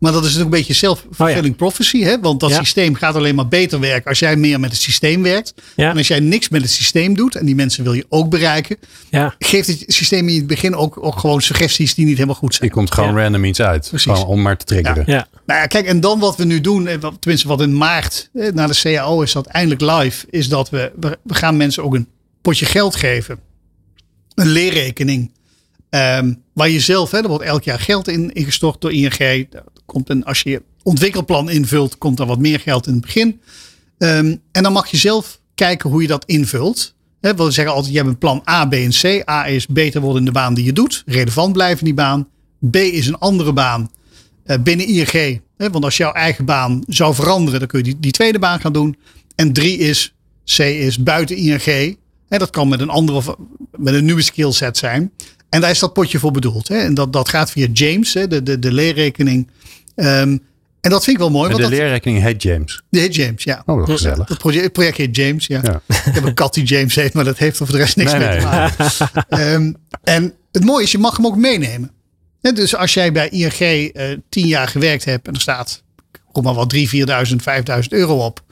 [0.00, 2.02] Maar dat is natuurlijk een beetje self-fulfilling prophecy.
[2.02, 2.20] Hè?
[2.20, 2.56] Want dat Ja.
[2.58, 5.54] systeem gaat alleen maar beter werken als jij meer met het systeem werkt.
[5.76, 5.90] Ja.
[5.90, 8.76] En als jij niks met het systeem doet, en die mensen wil je ook bereiken,
[9.10, 9.34] Ja.
[9.38, 12.68] geeft het systeem in het begin ook, ook gewoon suggesties die niet helemaal goed zijn.
[12.68, 13.22] Je komt gewoon Ja.
[13.22, 13.88] random iets uit.
[13.88, 14.12] Precies.
[14.12, 15.02] Gewoon om maar te triggeren.
[15.06, 15.28] Ja.
[15.46, 18.52] Nou ja, kijk, en dan wat we nu doen, eh, tenminste wat in maart eh,
[18.52, 21.94] na de CAO is dat eindelijk live, is dat we, we, we gaan mensen ook
[21.94, 22.08] een
[22.42, 23.38] potje geld geven.
[24.34, 25.30] Een leerrekening.
[25.90, 29.48] ehm, waar je zelf, hè, er wordt elk jaar geld in, ingestort door ING.
[29.90, 33.40] Komt een, als je je ontwikkelplan invult, komt er wat meer geld in het begin.
[33.98, 36.94] Ehm, en dan mag je zelf kijken hoe je dat invult.
[37.20, 39.29] We zeggen altijd, je hebt een plan A, B en C.
[39.29, 41.03] A is beter worden in de baan die je doet.
[41.07, 42.29] Relevant blijven in die baan.
[42.70, 43.90] B is een andere baan
[44.44, 45.40] eh, binnen ING.
[45.57, 48.61] Hè, want als jouw eigen baan zou veranderen, dan kun je die, die tweede baan
[48.61, 48.96] gaan doen.
[49.35, 51.96] En drie is, C is buiten ING.
[52.29, 53.37] Hè, dat kan met een andere
[53.76, 55.12] met een nieuwe skillset zijn.
[55.50, 56.68] En daar is dat potje voor bedoeld.
[56.68, 56.78] Hè.
[56.78, 59.48] En dat, dat gaat via James, hè, de, de, de leerrekening.
[59.94, 60.38] Ehm,
[60.80, 61.44] en dat vind ik wel mooi.
[61.50, 62.82] En Want de dat, leerrekening heet James.
[62.90, 63.62] de heet James, ja.
[63.66, 64.28] Oh, wat gezellig.
[64.28, 65.60] Het project, het project heet James, ja.
[65.62, 65.82] Ja.
[65.88, 68.12] Ik heb een kat die James heet, maar dat heeft er voor de rest niks
[68.12, 68.38] Nee, mee nee.
[68.40, 68.86] te maken.
[69.28, 69.72] Ehm,
[70.04, 71.90] en het mooie is, je mag hem ook meenemen.
[72.40, 75.82] Hè, dus als jij bij ING eh tien jaar gewerkt hebt en er staat,
[76.32, 78.42] kom maar wat, 3, 4.000, 5.000 euro op.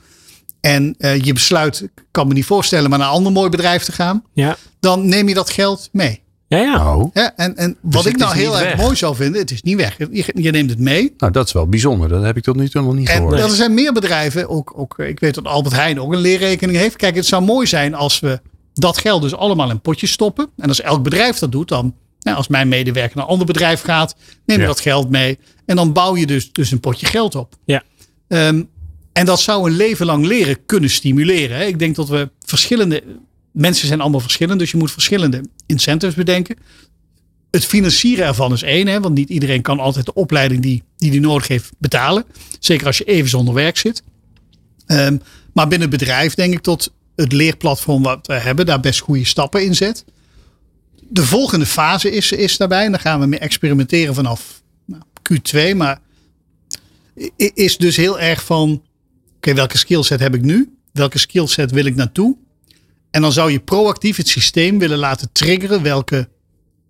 [0.61, 3.83] En eh, je besluit, ik kan me niet voorstellen, maar naar een ander mooi bedrijf
[3.83, 4.23] te gaan.
[4.33, 4.57] Ja.
[4.79, 6.21] Dan neem je dat geld mee.
[6.49, 6.95] Ja, ja.
[6.95, 8.77] Oh, Hè, en, en wat Dus het ik nou heel erg weg.
[8.77, 9.97] mooi zou vinden, het is niet weg.
[9.97, 11.13] Je, je neemt het mee.
[11.17, 12.09] nou dat is wel bijzonder.
[12.09, 13.39] Dat heb ik tot nu toe nog niet En gehoord.
[13.39, 16.95] er zijn meer bedrijven, ook, ook, ik weet dat Albert Heijn ook een leerrekening heeft.
[16.95, 18.39] Kijk, het zou mooi zijn als we
[18.73, 20.49] dat geld dus allemaal in potjes stoppen.
[20.57, 23.81] En als elk bedrijf dat doet, dan nou, als mijn medewerker naar een ander bedrijf
[23.81, 24.69] gaat, neem je Ja.
[24.69, 25.39] dat geld mee.
[25.65, 27.53] En dan bouw je dus, dus een potje geld op.
[27.65, 27.83] Ja.
[28.27, 28.63] Ehm,
[29.13, 31.57] en dat zou een leven lang leren kunnen stimuleren.
[31.57, 31.63] Hè.
[31.65, 33.03] Ik denk dat we verschillende,
[33.59, 36.55] mensen zijn allemaal verschillend, dus je moet verschillende incentives bedenken.
[37.51, 41.11] Het financieren ervan is één, hè, want niet iedereen kan altijd de opleiding die die,
[41.11, 42.25] die nodig heeft betalen.
[42.59, 44.03] Zeker als je even zonder werk zit.
[44.85, 45.17] Ehm,
[45.53, 49.25] maar binnen het bedrijf denk ik dat het leerplatform wat we hebben daar best goede
[49.25, 50.05] stappen in zet.
[51.09, 55.01] De volgende fase is, is daarbij, en daar gaan we mee experimenteren vanaf nou,
[55.33, 55.99] Q2, maar
[57.53, 58.83] is dus heel erg van,
[59.35, 60.77] oké, welke skillset heb ik nu?
[60.91, 62.37] Welke skillset wil ik naartoe?
[63.11, 66.29] En dan zou je proactief het systeem willen laten triggeren welke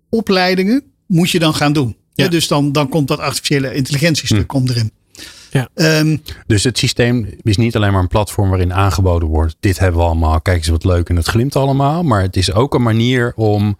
[0.08, 1.96] opleidingen moet je dan gaan doen.
[2.14, 2.28] Ja.
[2.28, 4.92] Dus dan, dan komt dat artificiële intelligentiestuk komt erin.
[5.50, 5.68] Ja.
[5.74, 9.56] Ehm, Dus het systeem is niet alleen maar een platform waarin aangeboden wordt.
[9.60, 10.40] Dit hebben we allemaal.
[10.40, 12.02] Kijk eens wat leuk en het glimt allemaal.
[12.02, 13.78] Maar het is ook een manier om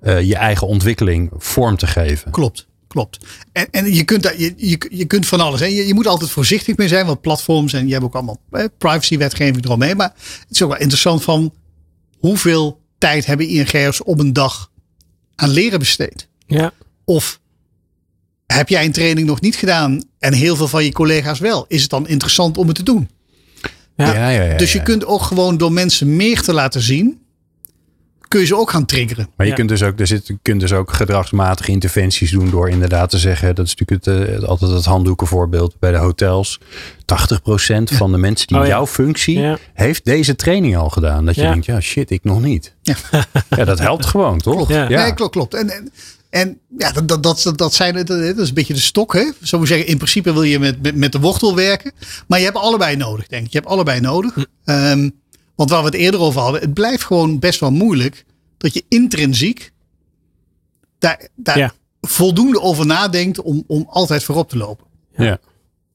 [0.00, 2.30] eh, je eigen ontwikkeling vorm te geven.
[2.30, 3.18] Klopt, klopt.
[3.52, 5.60] En, en je, kunt daar, je, je, je kunt van alles.
[5.60, 5.66] Hè.
[5.66, 8.40] Je, je moet altijd voorzichtig mee zijn, want platforms en je hebt ook allemaal
[8.78, 9.96] privacywetgeving eromheen.
[9.96, 11.52] Maar het is ook wel interessant van
[12.18, 14.70] hoeveel tijd hebben ING'ers op een dag
[15.34, 16.28] aan leren besteed?
[16.46, 16.72] Ja.
[17.04, 17.40] Of
[18.46, 21.64] heb jij een training nog niet gedaan en heel veel van je collega's wel?
[21.68, 23.08] Is het dan interessant om het te doen?
[23.96, 24.14] Ja.
[24.14, 27.22] Ja, ja, ja, dus je kunt ook gewoon door mensen meer te laten zien,
[28.28, 29.28] kun je ze ook gaan triggeren.
[29.36, 29.58] Maar je Ja.
[29.58, 33.18] kunt, dus ook, er zit, je kunt dus ook gedragsmatige interventies doen door inderdaad te
[33.18, 33.54] zeggen.
[33.54, 36.58] Dat is natuurlijk het, eh, altijd het handdoekenvoorbeeld bij de hotels.
[37.04, 38.68] 80% van de mensen die Oh ja.
[38.68, 39.58] jouw functie Ja.
[39.74, 41.24] heeft deze training al gedaan.
[41.26, 41.50] Dat je Ja.
[41.50, 42.74] denkt, ja shit, ik nog niet.
[42.82, 42.94] Ja.
[43.56, 44.68] Ja, dat helpt gewoon, toch?
[44.68, 44.88] Ja.
[44.88, 45.54] Nee, klopt, klopt.
[45.54, 45.92] En, en,
[46.30, 49.12] en ja, dat, dat, dat, dat, zijn, dat, dat is een beetje de stok.
[49.12, 49.30] Hè?
[49.42, 51.92] Zo zeggen, in principe wil je met, met, met de wortel werken.
[52.26, 53.52] Maar je hebt allebei nodig, denk ik.
[53.52, 54.46] Je hebt allebei nodig.
[54.64, 55.08] Ehm,
[55.58, 58.24] want waar we het eerder over hadden, het blijft gewoon best wel moeilijk
[58.58, 59.72] dat je intrinsiek
[60.98, 61.72] daar, daar Ja.
[62.00, 64.86] voldoende over nadenkt om, om altijd voorop te lopen.
[65.16, 65.38] Ja.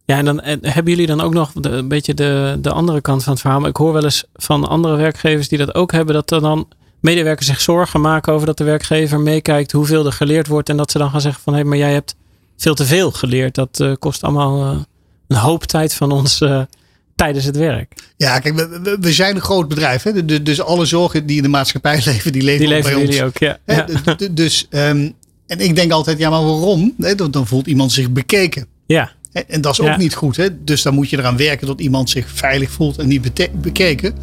[0.06, 3.02] Ja, en dan en hebben jullie dan ook nog de, een beetje de, de andere
[3.02, 3.60] kant van het verhaal.
[3.60, 6.14] Maar ik hoor wel eens van andere werkgevers die dat ook hebben.
[6.14, 6.68] Dat er dan
[7.00, 10.70] medewerkers zich zorgen maken over dat de werkgever meekijkt hoeveel er geleerd wordt.
[10.70, 12.16] En dat ze dan gaan zeggen van hé, maar jij hebt
[12.58, 13.56] veel te veel geleerd.
[13.56, 14.80] Dat eh, kost allemaal eh,
[15.28, 16.62] een hoop tijd van ons eh,
[17.16, 17.94] tijdens het werk.
[18.18, 20.04] Ja, kijk, we, we- zijn een groot bedrijf.
[20.04, 20.26] Hè?
[20.26, 23.24] Dus, dus alle zorgen die in de maatschappij leven, die leven, Die ook bij leven
[23.26, 23.36] ons.
[23.36, 24.28] ook, ja.
[24.32, 25.10] Dus, ehm,
[25.48, 26.94] en ik denk altijd, ja, maar waarom?
[27.32, 28.68] Dan, voelt iemand zich bekeken.
[28.86, 29.12] ja.
[29.48, 29.92] En dat is Ja.
[29.92, 30.38] ook niet goed.
[30.38, 30.64] Hè?
[30.64, 34.14] Dus dan moet je eraan werken dat iemand zich veilig voelt en niet bekeken.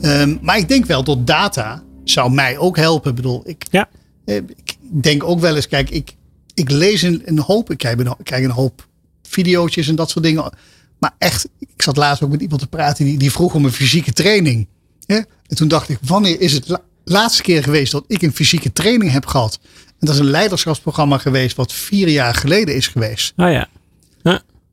[0.00, 3.10] Ehm, maar ik denk wel dat data zou mij ook helpen.
[3.10, 3.88] Ik bedoel, ik, Ja.
[4.24, 6.14] ik denk ook wel eens, kijk, ik,
[6.54, 8.86] ik lees een, een hoop, ik kijk een, kijk een hoop
[9.22, 10.52] video's en dat soort dingen.
[10.98, 13.72] Maar echt, ik zat laatst ook met iemand te praten die, die vroeg om een
[13.72, 14.68] fysieke training.
[15.06, 18.72] En toen dacht ik, wanneer is het la- laatste keer geweest dat ik een fysieke
[18.72, 19.58] training heb gehad?
[19.86, 23.32] En dat is een leiderschapsprogramma geweest wat vier jaar geleden is geweest.
[23.36, 23.68] Oh ja.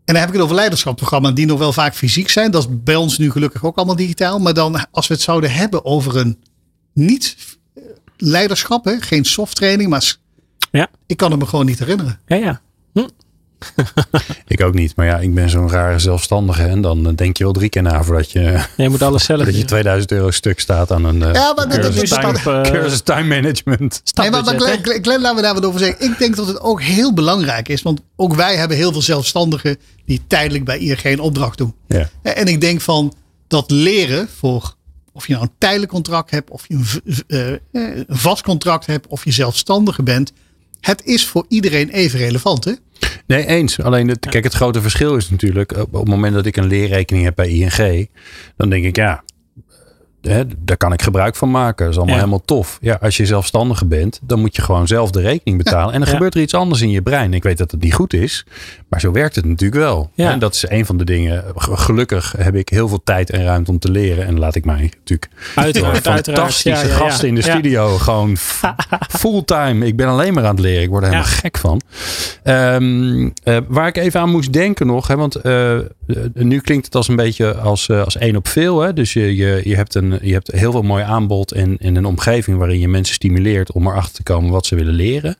[0.05, 2.51] En dan heb ik het over leiderschapsprogramma's die nog wel vaak fysiek zijn.
[2.51, 4.39] Dat is bij ons nu gelukkig ook allemaal digitaal.
[4.39, 6.39] Maar dan als we het zouden hebben over een
[6.93, 7.35] niet
[7.73, 7.83] eh,
[8.17, 9.01] leiderschap, hè?
[9.01, 10.15] geen soft training, maar
[10.71, 10.89] Ja.
[11.07, 12.19] ik kan het me gewoon niet herinneren.
[12.25, 12.61] Ja, ja.
[14.47, 14.95] Ik ook niet.
[14.95, 16.63] Maar ja, ik ben zo'n rare zelfstandige.
[16.63, 19.39] En dan eh, denk je wel drie keer na voordat je, Je moet alles zelf
[19.39, 19.65] dat je doen.
[19.65, 22.71] 2000 euro stuk staat aan een eh, Ja, maar dat- cursus, dat- time, dat- eh,
[22.71, 24.01] cursus time management.
[24.13, 24.55] Nee, maar, maar?
[24.59, 26.05] Glenn, Glenn, Glenn, laten we daar wat over zeggen.
[26.11, 27.81] Ik denk dat het ook heel belangrijk is.
[27.81, 31.75] Want ook wij hebben heel veel zelfstandigen die tijdelijk bij ING een opdracht doen.
[31.87, 32.09] Ja.
[32.21, 33.13] En ik denk van
[33.47, 34.75] dat leren voor
[35.15, 36.79] of je nou een tijdelijk contract hebt, of je
[37.27, 40.31] een, een vast contract hebt, of je zelfstandige bent.
[40.83, 42.65] Het is voor iedereen even relevant.
[42.65, 42.71] Hè?
[43.27, 43.79] Nee, eens.
[43.81, 45.71] Alleen, het, kijk, het grote verschil is natuurlijk...
[45.71, 48.09] op op het moment dat ik een leerrekening heb bij ING...
[48.57, 49.23] dan denk ik, ja,
[50.31, 51.85] hè, daar kan ik gebruik van maken.
[51.85, 52.21] Dat is allemaal Ja.
[52.21, 52.77] helemaal tof.
[52.81, 55.93] Ja, als je zelfstandige bent, dan moet je gewoon zelf de rekening betalen.
[55.93, 56.13] En dan Ja.
[56.13, 57.33] gebeurt er iets anders in je brein.
[57.33, 58.45] Ik weet dat het niet goed is,
[58.89, 60.11] maar zo werkt het natuurlijk wel.
[60.13, 60.31] Ja.
[60.31, 61.43] En dat is een van de dingen.
[61.55, 64.25] Gelukkig heb ik heel veel tijd en ruimte om te leren.
[64.25, 66.25] En laat ik mij natuurlijk Uiteraard, uiteraard.
[66.25, 66.93] fantastische ja.
[66.93, 68.37] gasten in de studio gewoon
[69.19, 69.85] fulltime.
[69.85, 70.81] Ik ben alleen maar aan het leren.
[70.83, 71.81] Ik word er helemaal gek van.
[72.43, 75.07] Ehm, eh, waar ik even aan moest denken nog.
[75.07, 75.85] Hè, want eh, eh,
[76.33, 78.79] nu klinkt het als een beetje als, als één op veel.
[78.81, 78.93] Hè?
[78.93, 82.05] Dus je, je, je, hebt een, je hebt heel veel mooi aanbod en, en een
[82.05, 85.35] omgeving waarin je mensen stimuleert om erachter te komen wat ze willen leren.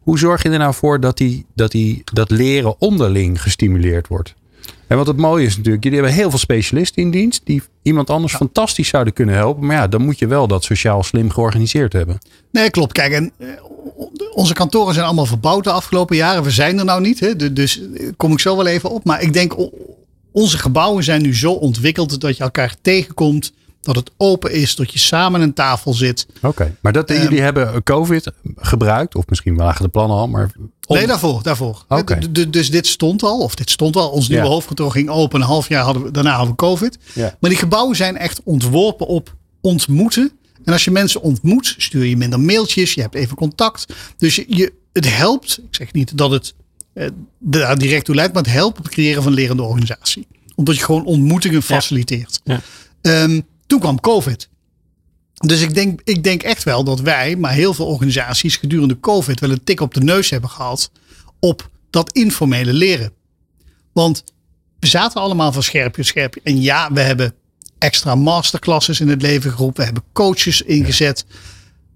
[0.00, 4.34] Hoe zorg je er nou voor dat, die, dat, die, dat leren onderling gestimuleerd wordt?
[4.86, 8.10] En wat het mooie is natuurlijk, jullie hebben heel veel specialisten in dienst die iemand
[8.10, 9.66] anders fantastisch zouden kunnen helpen.
[9.66, 12.18] Maar ja, dan moet je wel dat sociaal slim georganiseerd hebben.
[12.52, 12.92] Nee, klopt.
[12.92, 13.46] Kijk, en eh,
[14.34, 16.42] onze kantoren zijn allemaal verbouwd de afgelopen jaren.
[16.42, 17.20] We zijn er nou niet.
[17.20, 17.36] Hè?
[17.36, 19.04] Du- Dus eh, kom ik zo wel even op.
[19.04, 19.54] Maar ik denk,
[20.32, 23.52] onze gebouwen zijn nu zo ontwikkeld dat je elkaar tegenkomt.
[23.82, 26.26] Dat het open is, dat je samen aan een tafel zit.
[26.42, 26.76] Oké.
[26.80, 30.50] Maar dat, Ehm, jullie hebben COVID gebruikt, of misschien lagen de plannen al, maar
[30.86, 31.42] om- Nee, daarvoor.
[31.42, 31.84] daarvoor.
[31.88, 32.18] Oké.
[32.18, 34.08] D- d- Dus dit stond al, of dit stond al.
[34.10, 34.50] Ons nieuwe Ja.
[34.50, 35.40] hoofdkantoor ging open.
[35.40, 36.98] Een half jaar hadden we, daarna hadden we COVID.
[37.14, 37.36] Ja.
[37.40, 40.30] Maar die gebouwen zijn echt ontworpen op ontmoeten.
[40.64, 42.94] En als je mensen ontmoet, stuur je minder mailtjes.
[42.94, 43.86] Je hebt even contact.
[44.16, 45.58] Dus je, je, het helpt.
[45.68, 46.54] Ik zeg niet dat het
[46.92, 47.08] eh,
[47.38, 48.32] daar direct toe leidt.
[48.34, 50.26] Maar het helpt op het creëren van een lerende organisatie.
[50.54, 52.40] Omdat je gewoon ontmoetingen faciliteert.
[52.44, 52.60] Ja.
[53.00, 53.40] Ehm,
[53.70, 54.48] toen kwam COVID.
[55.34, 59.40] Dus ik denk, ik denk echt wel dat wij, maar heel veel organisaties gedurende COVID
[59.40, 60.90] wel een tik op de neus hebben gehad
[61.38, 63.12] op dat informele leren.
[63.92, 64.24] Want
[64.80, 66.40] we zaten allemaal van scherpje op scherpje.
[66.44, 67.34] En ja, we hebben
[67.78, 69.78] extra masterclasses in het leven geroepen.
[69.78, 71.24] We hebben coaches ingezet.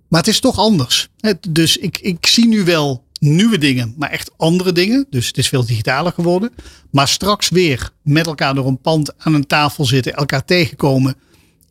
[0.09, 1.09] Maar het is toch anders.
[1.49, 5.07] Dus ik, ik zie nu wel nieuwe dingen, maar echt andere dingen.
[5.11, 6.51] Dus het is veel digitaler geworden.
[6.91, 11.17] Maar straks weer met elkaar door een pand aan een tafel zitten, elkaar tegenkomen.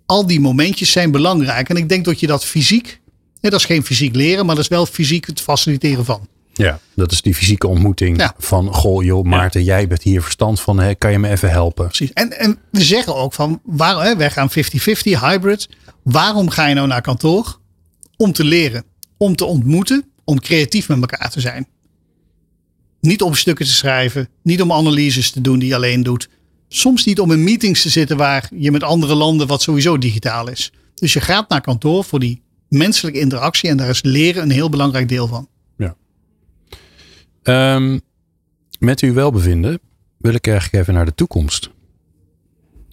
[0.05, 1.69] Al die momentjes zijn belangrijk.
[1.69, 3.01] En ik denk dat je dat fysiek,
[3.41, 6.27] hè, dat is geen fysiek leren, maar dat is wel fysiek het faciliteren van.
[6.53, 8.33] ja, dat is die fysieke ontmoeting Ja.
[8.37, 11.85] van, goh joh Maarten, jij bent hier verstand van, hè, kan je me even helpen?
[11.87, 12.13] Precies.
[12.13, 14.53] En, en we zeggen ook van, waar, hè, wij gaan 50-50,
[15.19, 15.69] hybrid.
[16.03, 17.59] Waarom ga je nou naar kantoor?
[18.17, 18.83] Om te leren,
[19.17, 21.67] om te ontmoeten, om creatief met elkaar te zijn.
[23.01, 26.29] Niet om stukken te schrijven, niet om analyses te doen die je alleen doet.
[26.75, 30.49] Soms niet om in meetings te zitten waar je met andere landen, wat sowieso digitaal
[30.49, 30.71] is.
[30.95, 34.69] Dus je gaat naar kantoor voor die menselijke interactie en daar is leren een heel
[34.69, 35.47] belangrijk deel van.
[37.43, 37.99] Ehm,
[38.79, 39.79] met uw welbevinden
[40.17, 41.69] wil ik eigenlijk even naar de toekomst.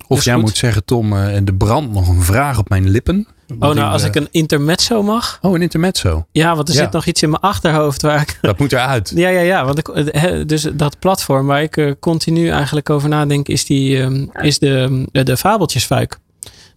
[0.06, 0.42] Of jij goed.
[0.42, 3.26] moet zeggen, Tom, eh, en de brand nog een vraag op mijn lippen.
[3.58, 5.38] Oh, nou, als ik een intermezzo mag.
[5.42, 6.26] Oh, een intermezzo.
[6.32, 6.80] Ja, want er Ja.
[6.80, 9.12] zit nog iets in mijn achterhoofd waar ik Dat moet eruit.
[9.16, 9.64] Ja, ja, ja.
[9.64, 14.00] Want ik, eh, dus dat platform waar ik eh, continu eigenlijk over nadenk, is, die,
[14.02, 16.18] ehm, is de, eh, de fabeltjesfuik.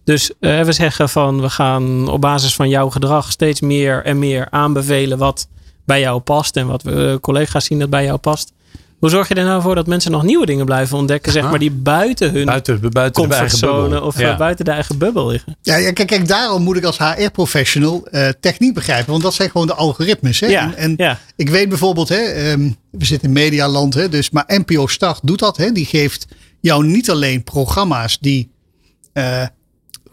[0.04, 4.18] Dus eh, we zeggen van we gaan op basis van jouw gedrag steeds meer en
[4.18, 5.48] meer aanbevelen wat
[5.86, 8.52] bij jou past en wat we eh, collega's zien dat bij jou past.
[9.04, 11.58] Hoe zorg je er nou voor dat mensen nog nieuwe dingen blijven ontdekken, zeg maar,
[11.58, 14.02] die buiten hun Buiten, buiten comfortzone bubbel.
[14.02, 14.32] of Ja.
[14.32, 15.56] eh, buiten de eigen bubbel liggen?
[15.62, 19.10] Ja, ja kijk, kijk, daarom moet ik als HR-professional eh, techniek begrijpen.
[19.10, 20.40] Want dat zijn gewoon de algoritmes.
[20.40, 20.46] Hè?
[20.46, 21.18] Ja, En, en ja.
[21.36, 25.38] ik weet bijvoorbeeld, hè, ehm, we zitten in medialand, hè, dus, maar NPO Start doet
[25.38, 25.56] dat.
[25.56, 26.26] Hè, die geeft
[26.60, 28.50] jou niet alleen programma's die
[29.14, 29.42] uh,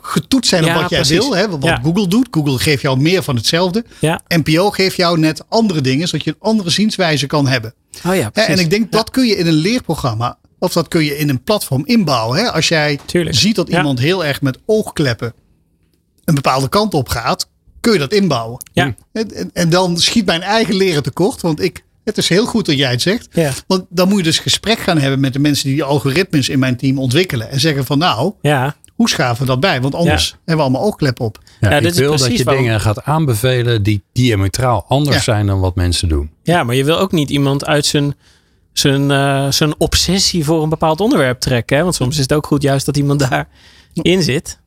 [0.01, 1.17] getoetst zijn Ja, op wat jij precies.
[1.17, 1.35] wil.
[1.35, 1.79] Hè, wat Ja.
[1.83, 2.27] Google doet.
[2.31, 3.85] Google geeft jou meer van hetzelfde.
[3.99, 4.21] Ja.
[4.27, 7.73] NPO geeft jou net andere dingen, zodat je een andere zienswijze kan hebben.
[8.07, 8.53] Oh ja, precies.
[8.53, 11.43] en ik denk dat kun je in een leerprogramma, of dat kun je in een
[11.43, 12.37] platform inbouwen.
[12.39, 12.51] Hè?
[12.51, 13.35] Als jij Tuurlijk.
[13.35, 15.33] ziet dat iemand heel erg met oogkleppen
[16.25, 17.49] een bepaalde kant op gaat,
[17.79, 18.63] kun je dat inbouwen.
[18.73, 18.95] Ja.
[19.13, 22.65] En, en, en dan schiet mijn eigen leren tekort, want ik, het is heel goed
[22.65, 23.27] dat jij het zegt.
[23.31, 23.51] Ja.
[23.67, 26.59] Want dan moet je dus gesprek gaan hebben met de mensen die die algoritmes in
[26.59, 27.49] mijn team ontwikkelen.
[27.49, 29.81] En zeggen van nou, Ja, hoe schaven we dat bij?
[29.81, 30.35] Want anders Ja.
[30.35, 31.37] hebben we allemaal oogkleppen op.
[31.59, 34.85] Ja, Ja, ik dit is wil dat precies je waarom- dingen gaat aanbevelen die diametraal
[34.87, 35.21] anders Ja.
[35.21, 36.29] zijn dan wat mensen doen.
[36.43, 38.15] ja, maar je wil ook niet iemand uit zijn,
[38.73, 41.77] zijn, eh, zijn obsessie voor een bepaald onderwerp trekken.
[41.77, 41.83] Hè?
[41.83, 44.59] Want soms is het ook goed juist dat iemand daarin zit.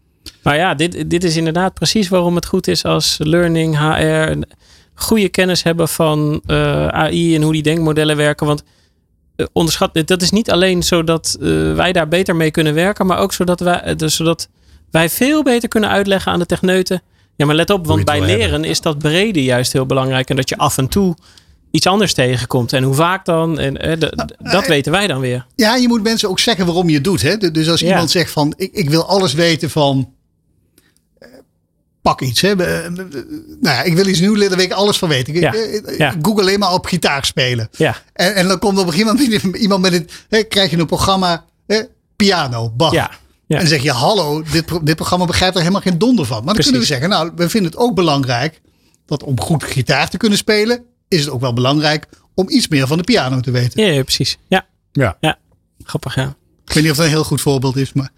[0.42, 4.36] Maar ja, dit, dit is inderdaad precies waarom het goed is als learning, HR,
[4.94, 8.46] goede kennis hebben van eh, AI en hoe die denkmodellen werken.
[8.46, 8.62] Want
[9.52, 13.18] onderschat, dit, dat is niet alleen zodat eh, wij daar beter mee kunnen werken, maar
[13.18, 14.48] ook zodat wij, eh, dus zodat
[14.90, 17.02] wij veel beter kunnen uitleggen aan de techneuten.
[17.36, 18.64] Ja, maar let op, want bij leren hebben.
[18.64, 20.30] is dat brede juist heel belangrijk.
[20.30, 21.16] En dat je af en toe
[21.70, 22.72] iets anders tegenkomt.
[22.72, 25.46] En hoe vaak dan, en, eh, d- dat weten wij dan weer.
[25.56, 27.22] Ja, je moet mensen ook zeggen waarom je het doet.
[27.22, 27.36] Hè?
[27.36, 27.88] Dus als Ja.
[27.88, 30.13] iemand zegt van ik, ik wil alles weten van eh,
[32.04, 32.40] pak iets.
[32.40, 32.54] Hè?
[32.54, 32.86] Nou
[33.60, 35.34] ja, ik wil iets nieuws leren, daar weet ik alles van weten.
[35.34, 35.40] Ik,
[35.98, 36.14] Ja.
[36.22, 37.68] Google alleen maar op gitaar spelen.
[37.76, 40.78] Ja, En, en dan komt op een gegeven moment iemand met het, hè, krijg je
[40.78, 41.82] een programma, hè,
[42.16, 42.92] piano, Bach.
[42.92, 43.10] ja,
[43.46, 43.56] ja.
[43.56, 46.44] En dan zeg je, hallo, dit, pro- dit programma begrijpt er helemaal geen donder van.
[46.44, 48.60] Maar dan kunnen we zeggen, nou, we vinden het ook belangrijk
[49.06, 52.86] dat om goed gitaar te kunnen spelen, is het ook wel belangrijk om iets meer
[52.86, 53.84] van de piano te weten.
[53.86, 54.38] ja, ja, precies.
[54.48, 55.16] Ja, Ja.
[55.20, 55.38] ja.
[55.84, 56.36] Grappig, ja.
[56.66, 58.10] Ik weet niet of dat een heel goed voorbeeld is, maar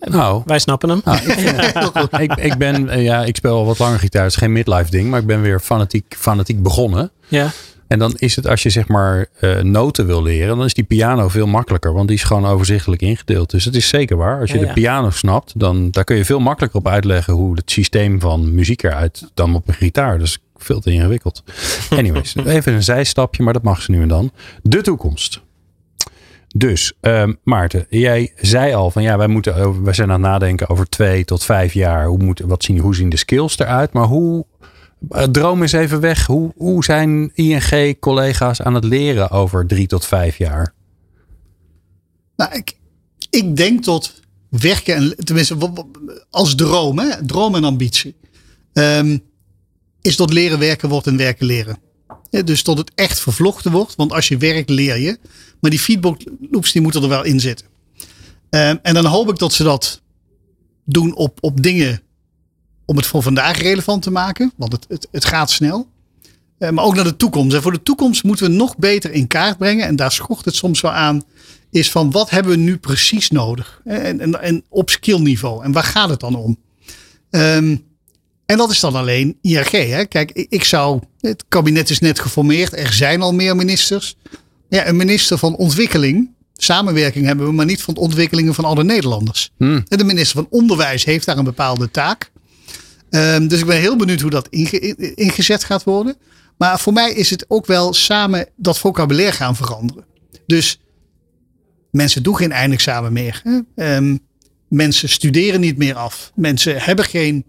[0.00, 1.00] Nou, Wij snappen hem.
[1.04, 2.20] goed.
[2.20, 4.22] ik, ik ben, eh, ja, ik speel al wat langer gitaar.
[4.22, 7.10] Het is geen midlife ding, maar ik ben weer fanatiek, fanatiek begonnen.
[7.28, 7.50] Ja,
[7.86, 10.84] En dan is het als je zeg maar eh, noten wil leren, dan is die
[10.84, 13.50] piano veel makkelijker, want die is gewoon overzichtelijk ingedeeld.
[13.50, 14.40] Dus het is zeker waar.
[14.40, 17.54] Als je Ja, de piano snapt, dan daar kun je veel makkelijker op uitleggen hoe
[17.54, 20.18] het systeem van muziek eruit dan op een gitaar.
[20.18, 21.42] Dus veel te ingewikkeld.
[21.90, 24.30] Anyways, even een zijstapje, maar dat mag ze nu en dan.
[24.62, 25.40] De toekomst.
[26.56, 30.68] Dus ehm, Maarten, jij zei al van ja, wij, moeten wij zijn aan het nadenken
[30.68, 32.06] over twee tot vijf jaar.
[32.06, 33.92] Hoe, moet, wat zien, hoe zien de skills eruit?
[33.92, 34.46] Maar hoe,
[35.08, 36.26] eh, droom eens even weg.
[36.26, 40.74] Hoe, hoe zijn ING-collega's aan het leren over drie tot vijf jaar?
[42.36, 42.76] Nou, ik,
[43.30, 45.56] ik denk tot werken, en, tenminste
[46.30, 48.16] als droom, hè, droom en ambitie,
[48.72, 49.18] ehm,
[50.00, 51.78] is tot leren werken wordt en werken leren.
[52.30, 55.18] Ja, dus tot het echt vervlochten wordt, want als je werkt leer je.
[55.60, 56.20] Maar die feedback
[56.50, 57.66] loops die moeten er wel in zitten.
[58.50, 60.00] Ehm, en dan hoop ik dat ze dat
[60.84, 62.02] doen op, op dingen
[62.84, 65.88] om het voor vandaag relevant te maken, want het, het, het gaat snel.
[66.58, 67.56] Eh, maar ook naar de toekomst.
[67.56, 69.86] En voor de toekomst moeten we nog beter in kaart brengen.
[69.86, 71.22] En daar schort het soms wel aan.
[71.70, 73.80] Is van wat hebben we nu precies nodig?
[73.84, 75.64] En, en, en op skillniveau.
[75.64, 76.58] En waar gaat het dan om?
[77.30, 77.76] Ehm,
[78.50, 79.70] en dat is dan alleen IRG.
[79.70, 80.04] Hè?
[80.04, 81.00] Kijk, ik, zou.
[81.20, 82.76] Het kabinet is net geformeerd.
[82.76, 84.16] Er zijn al meer ministers.
[84.68, 86.30] Ja, een minister van ontwikkeling.
[86.54, 89.50] Samenwerking hebben we, maar niet van de ontwikkelingen van alle Nederlanders.
[89.56, 89.84] Hmm.
[89.88, 92.30] De minister van Onderwijs heeft daar een bepaalde taak.
[93.10, 96.16] Ehm, dus ik ben heel benieuwd hoe dat inge- in- ingezet gaat worden.
[96.58, 100.04] Maar voor mij is het ook wel samen dat vocabulaire gaan veranderen.
[100.46, 100.80] Dus
[101.90, 103.40] mensen doen geen eindexamen meer.
[103.44, 103.60] Hè?
[103.74, 104.16] Ehm,
[104.68, 106.32] mensen studeren niet meer af.
[106.34, 107.44] Mensen hebben geen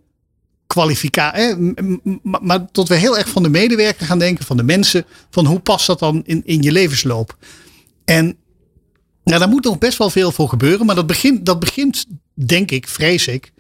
[0.72, 1.74] kwalificatie.
[2.22, 5.06] Maar tot we heel erg van de medewerker gaan denken, van de mensen.
[5.30, 7.38] Van hoe past dat dan in, in je levensloop?
[8.06, 8.38] En
[9.24, 10.86] nou, daar moet nog best wel veel voor gebeuren.
[10.86, 13.52] Maar dat begint, dat begint denk ik, vrees ik,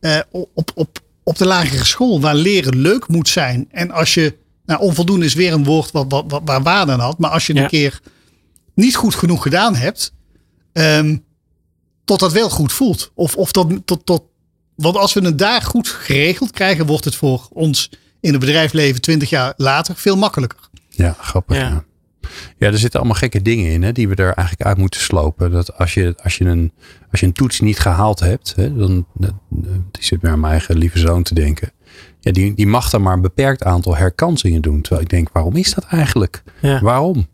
[0.00, 2.20] eh, op, op, op de lagere school.
[2.20, 3.68] Waar leren leuk moet zijn.
[3.70, 4.36] En als je,
[4.66, 7.18] nou onvoldoende is weer een woord wat, wat, wat, waar waarde aan had.
[7.18, 7.62] Maar als je Ja.
[7.62, 8.00] een keer
[8.74, 10.12] niet goed genoeg gedaan hebt.
[10.72, 11.16] ehm,
[12.04, 13.10] tot dat wel goed voelt.
[13.14, 14.22] Of, of tot, tot, tot,
[14.82, 19.00] want als we het daar goed geregeld krijgen, wordt het voor ons in het bedrijfsleven
[19.00, 20.58] twintig jaar later veel makkelijker.
[20.88, 21.56] Ja, grappig.
[21.56, 21.62] Ja.
[21.62, 21.84] Ja.
[22.58, 22.66] Ja.
[22.66, 25.50] er zitten allemaal gekke dingen in hè, die we er eigenlijk uit moeten slopen.
[25.50, 26.72] Dat als je, als je, een,
[27.10, 29.40] als je een toets niet gehaald hebt, hè, dan dan-
[29.90, 31.72] die zit meer aan mijn eigen lieve zoon te denken.
[32.20, 34.80] Ja, die, die mag dan maar een beperkt aantal herkansingen doen.
[34.80, 36.42] Terwijl ik denk, waarom is dat eigenlijk?
[36.60, 36.80] ja.
[36.80, 37.26] Waarom?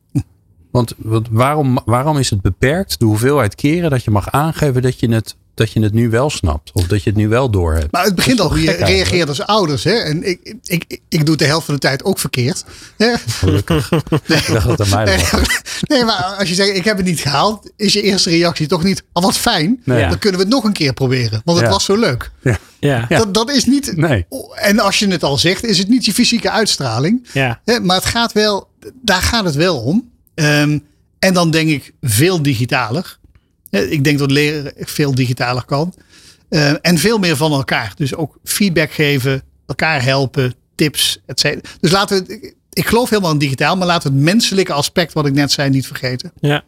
[0.71, 5.01] Want, want waarom, waarom is het beperkt de hoeveelheid keren dat je mag aangeven dat
[5.01, 6.71] je het, dat je het nu wel snapt?
[6.73, 7.93] Of dat je het nu wel doorhebt?
[7.93, 9.85] Maar het begint al je reageert als ouders.
[9.85, 9.93] Hè?
[9.93, 12.65] En ik, ik, ik, ik doe het de helft van de tijd ook verkeerd.
[12.97, 13.15] Hè?
[13.29, 13.91] Gelukkig.
[13.93, 15.47] Ik dacht dat het aan mij lag.
[15.81, 18.83] Nee, maar als je zegt ik heb het niet gehaald, is je eerste reactie toch
[18.85, 19.81] niet, oh wat fijn.
[19.85, 19.99] Nee.
[20.01, 20.09] Ja.
[20.09, 21.43] Dan kunnen we het nog een keer proberen.
[21.45, 21.73] Want het Ja.
[21.73, 22.31] was zo leuk.
[22.43, 22.59] Ja.
[22.81, 23.07] Ja.
[23.09, 23.97] Dat, dat is niet.
[23.97, 24.27] Nee.
[24.55, 27.27] En als je het al zegt, is het niet je fysieke uitstraling.
[27.33, 27.61] Ja.
[27.65, 28.69] Hè, maar het gaat wel,
[29.03, 30.11] daar gaat het wel om.
[30.35, 30.79] Ehm,
[31.19, 33.19] en dan denk ik veel digitaler.
[33.83, 35.95] Ik denk dat leren veel digitaler kan.
[36.51, 37.93] Uh, en veel meer van elkaar.
[37.97, 41.61] Dus ook feedback geven, elkaar helpen, tips, et cetera.
[41.81, 45.27] Dus laten we, ik geloof helemaal in digitaal, maar laten we het menselijke aspect, wat
[45.27, 46.33] ik net zei, niet vergeten.
[46.41, 46.65] Ja,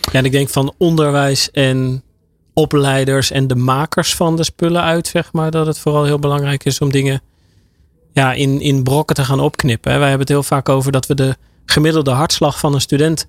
[0.00, 2.02] ja en ik denk van onderwijs en
[2.54, 6.64] opleiders en de makers van de spullen uit, zeg maar, dat het vooral heel belangrijk
[6.64, 7.22] is om dingen
[8.12, 9.90] ja, in, in brokken te gaan opknippen.
[9.90, 13.26] Wij hebben het heel vaak over dat we de gemiddelde hartslag van een student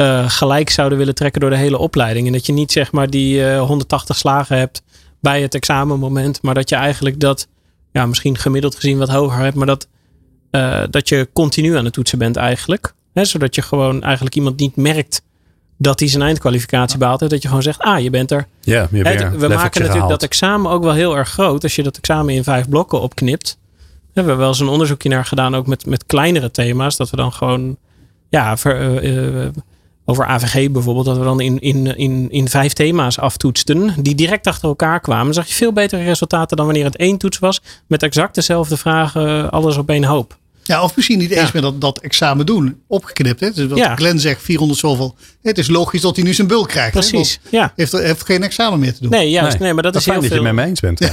[0.00, 2.26] uh, gelijk zouden willen trekken door de hele opleiding.
[2.26, 4.82] En dat je niet zeg maar die uh, 180 slagen hebt
[5.20, 7.48] bij het examenmoment, maar dat je eigenlijk dat
[7.92, 9.88] ja, misschien gemiddeld gezien wat hoger hebt, maar dat,
[10.50, 12.94] uh, dat je continu aan het toetsen bent eigenlijk.
[13.12, 15.22] Hè, zodat je gewoon eigenlijk iemand niet merkt
[15.78, 17.30] dat hij zijn eindkwalificatie behaalt.
[17.30, 18.46] Dat je gewoon zegt, ah, je bent er.
[18.60, 21.62] Ja, je bent we maken natuurlijk dat examen ook wel heel erg groot.
[21.62, 23.58] Als je dat examen in vijf blokken opknipt.
[23.80, 26.96] We hebben wel eens een onderzoekje naar gedaan, ook met, met kleinere thema's.
[26.96, 27.76] Dat we dan gewoon,
[28.28, 29.48] ja, ver, uh,
[30.10, 34.46] over AVG bijvoorbeeld, dat we dan in, in, in, in vijf thema's aftoetsten, die direct
[34.46, 35.34] achter elkaar kwamen.
[35.34, 39.50] Zag je veel betere resultaten dan wanneer het één toets was, met exact dezelfde vragen,
[39.50, 40.38] alles op één hoop.
[40.62, 42.80] Ja, of misschien niet eens met dat, dat examen doen.
[42.86, 43.40] Opgeknipt.
[43.40, 43.50] Hè?
[43.50, 43.96] Dus wat ja.
[43.96, 45.14] Glenn zegt, 400 zoveel.
[45.42, 46.92] Het is logisch dat hij nu zijn bul krijgt.
[46.92, 47.38] Precies.
[47.42, 47.56] Hè?
[47.56, 47.72] Ja.
[47.76, 49.10] Heeft, heeft geen examen meer te doen.
[49.10, 49.58] Nee, juist.
[49.58, 50.46] Nee, maar dat, is fijn heel dat veel...
[50.46, 51.00] je met me eens bent.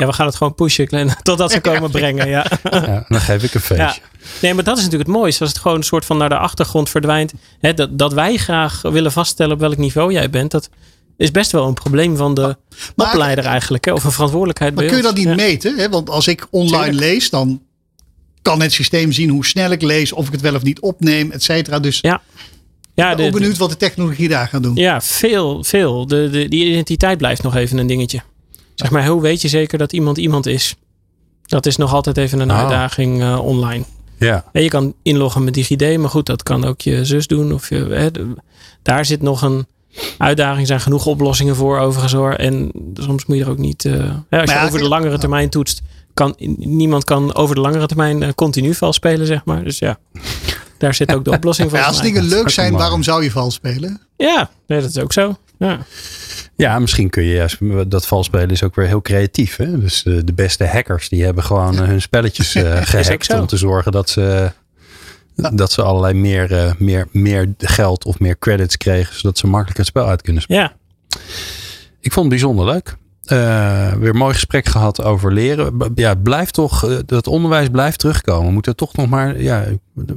[0.00, 0.06] Ja.
[0.06, 1.10] we gaan het gewoon pushen, Glenn.
[1.22, 2.28] Totdat ze komen brengen.
[2.28, 2.46] Ja.
[2.70, 3.04] ja.
[3.08, 4.00] dan geef ik een feestje.
[4.42, 5.40] Nee, maar dat is natuurlijk het mooiste.
[5.42, 7.32] Als het gewoon een soort van naar de achtergrond verdwijnt.
[7.60, 10.50] Hè, dat, dat wij graag willen vaststellen op welk niveau jij bent.
[10.50, 10.68] Dat
[11.16, 12.56] is best wel een probleem van de
[12.96, 13.84] maar, opleider eigenlijk.
[13.84, 13.92] Hè?
[13.92, 15.76] Of een verantwoordelijkheid maar bij kun je dat niet meten?
[15.76, 15.88] Hè?
[15.88, 17.62] Want als ik online lees, dan
[18.42, 21.30] kan het systeem zien hoe snel ik lees, of ik het wel of niet opneem,
[21.30, 21.78] et cetera.
[21.78, 22.22] Dus ja.
[22.94, 24.76] Ja, ik ben ook benieuwd wat de technologie daar gaat doen.
[24.76, 26.06] Ja, veel, veel.
[26.06, 28.20] De, de, die identiteit blijft nog even een dingetje.
[28.76, 30.76] Zeg maar, hoe weet je zeker dat iemand iemand is?
[31.42, 32.58] Dat is nog altijd even een oh.
[32.58, 33.84] uitdaging uh, online.
[34.18, 34.44] Ja.
[34.52, 37.52] En je kan inloggen met DigiD, maar goed, dat kan ook je zus doen.
[37.52, 38.08] Of je, hè,
[38.82, 39.66] daar zit nog een
[40.18, 40.60] uitdaging.
[40.60, 42.32] Er zijn genoeg oplossingen voor overigens hoor.
[42.32, 43.84] En soms moet je er ook niet...
[43.84, 45.82] Uh, hè, als je over de langere termijn toetst,
[46.14, 49.64] kan, niemand kan over de langere termijn uh, continu vals spelen, zeg maar.
[49.64, 49.98] Dus ja,
[50.78, 51.78] daar zit ook de oplossing voor.
[51.78, 54.00] Ja, als dingen leuk zijn, waarom zou je vals spelen?
[54.16, 55.36] Ja, nee, dat is ook zo.
[55.58, 55.78] Ja.
[56.56, 59.56] Ja, misschien kun je juist, dat vals spelen is ook weer heel creatief.
[59.56, 59.78] Hè?
[59.78, 63.92] Dus de, de beste hackers, die hebben gewoon hun spelletjes uh, gehackt om te zorgen
[63.92, 64.50] dat ze,
[65.52, 69.78] dat ze allerlei meer, uh, meer, meer geld of meer credits kregen, zodat ze makkelijk
[69.78, 70.62] het spel uit kunnen spelen.
[70.62, 70.76] Ja.
[72.00, 72.96] Ik vond het bijzonder leuk.
[73.32, 75.92] Uh, weer een mooi gesprek gehad over leren.
[75.94, 78.46] Ja, het blijft toch, uh, dat onderwijs blijft terugkomen.
[78.46, 79.64] We moeten toch nog maar, ja,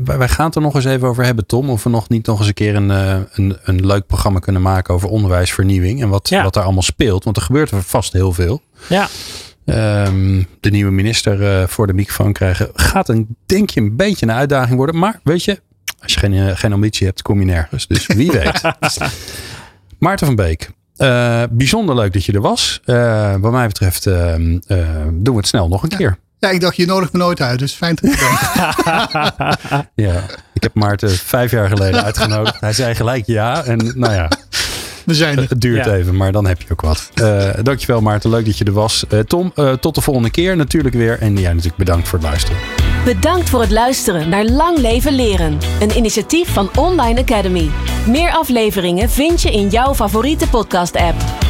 [0.03, 1.70] wij gaan het er nog eens even over hebben, Tom.
[1.70, 4.62] Of we nog niet nog eens een keer een, uh, een, een leuk programma kunnen
[4.62, 6.01] maken over onderwijsvernieuwing.
[6.01, 6.43] En wat, ja.
[6.43, 7.24] wat daar allemaal speelt.
[7.24, 8.62] Want er gebeurt er vast heel veel.
[8.89, 9.07] Ja.
[10.05, 14.32] Um, de nieuwe minister voor de microfoon krijgen gaat een, denk je, een beetje een
[14.32, 14.97] uitdaging worden.
[14.97, 15.62] Maar weet je,
[16.01, 17.88] als je geen, geen ambitie hebt, kom je nergens.
[17.88, 18.62] Dus wie weet.
[19.99, 20.70] Maarten van Beek,
[21.00, 22.82] uh, bijzonder leuk dat je er was.
[22.86, 24.36] Uh, wat mij betreft uh,
[25.12, 26.18] doen we het snel nog een keer.
[26.39, 27.60] Ja, ik dacht, je nodigt me nooit uit.
[27.60, 29.86] Dus fijn dat je bent.
[30.08, 30.24] ja,
[30.54, 32.60] ik heb Maarten vijf jaar geleden uitgenodigd.
[32.60, 33.64] Hij zei gelijk ja.
[33.64, 34.30] En nou ja,
[35.10, 35.45] we zijn er.
[35.49, 35.93] Het duurt Ja.
[35.93, 37.10] even, maar dan heb je ook wat.
[37.22, 39.03] Uh, dankjewel Maarten, leuk dat je er was.
[39.14, 41.20] Uh, Tom, uh, tot de volgende keer natuurlijk weer.
[41.20, 42.57] En ja, natuurlijk bedankt voor het luisteren.
[43.05, 45.57] Bedankt voor het luisteren naar Lang Leven Leren.
[45.80, 47.70] Een initiatief van Online Academy.
[48.07, 51.49] Meer afleveringen vind je in jouw favoriete podcast app.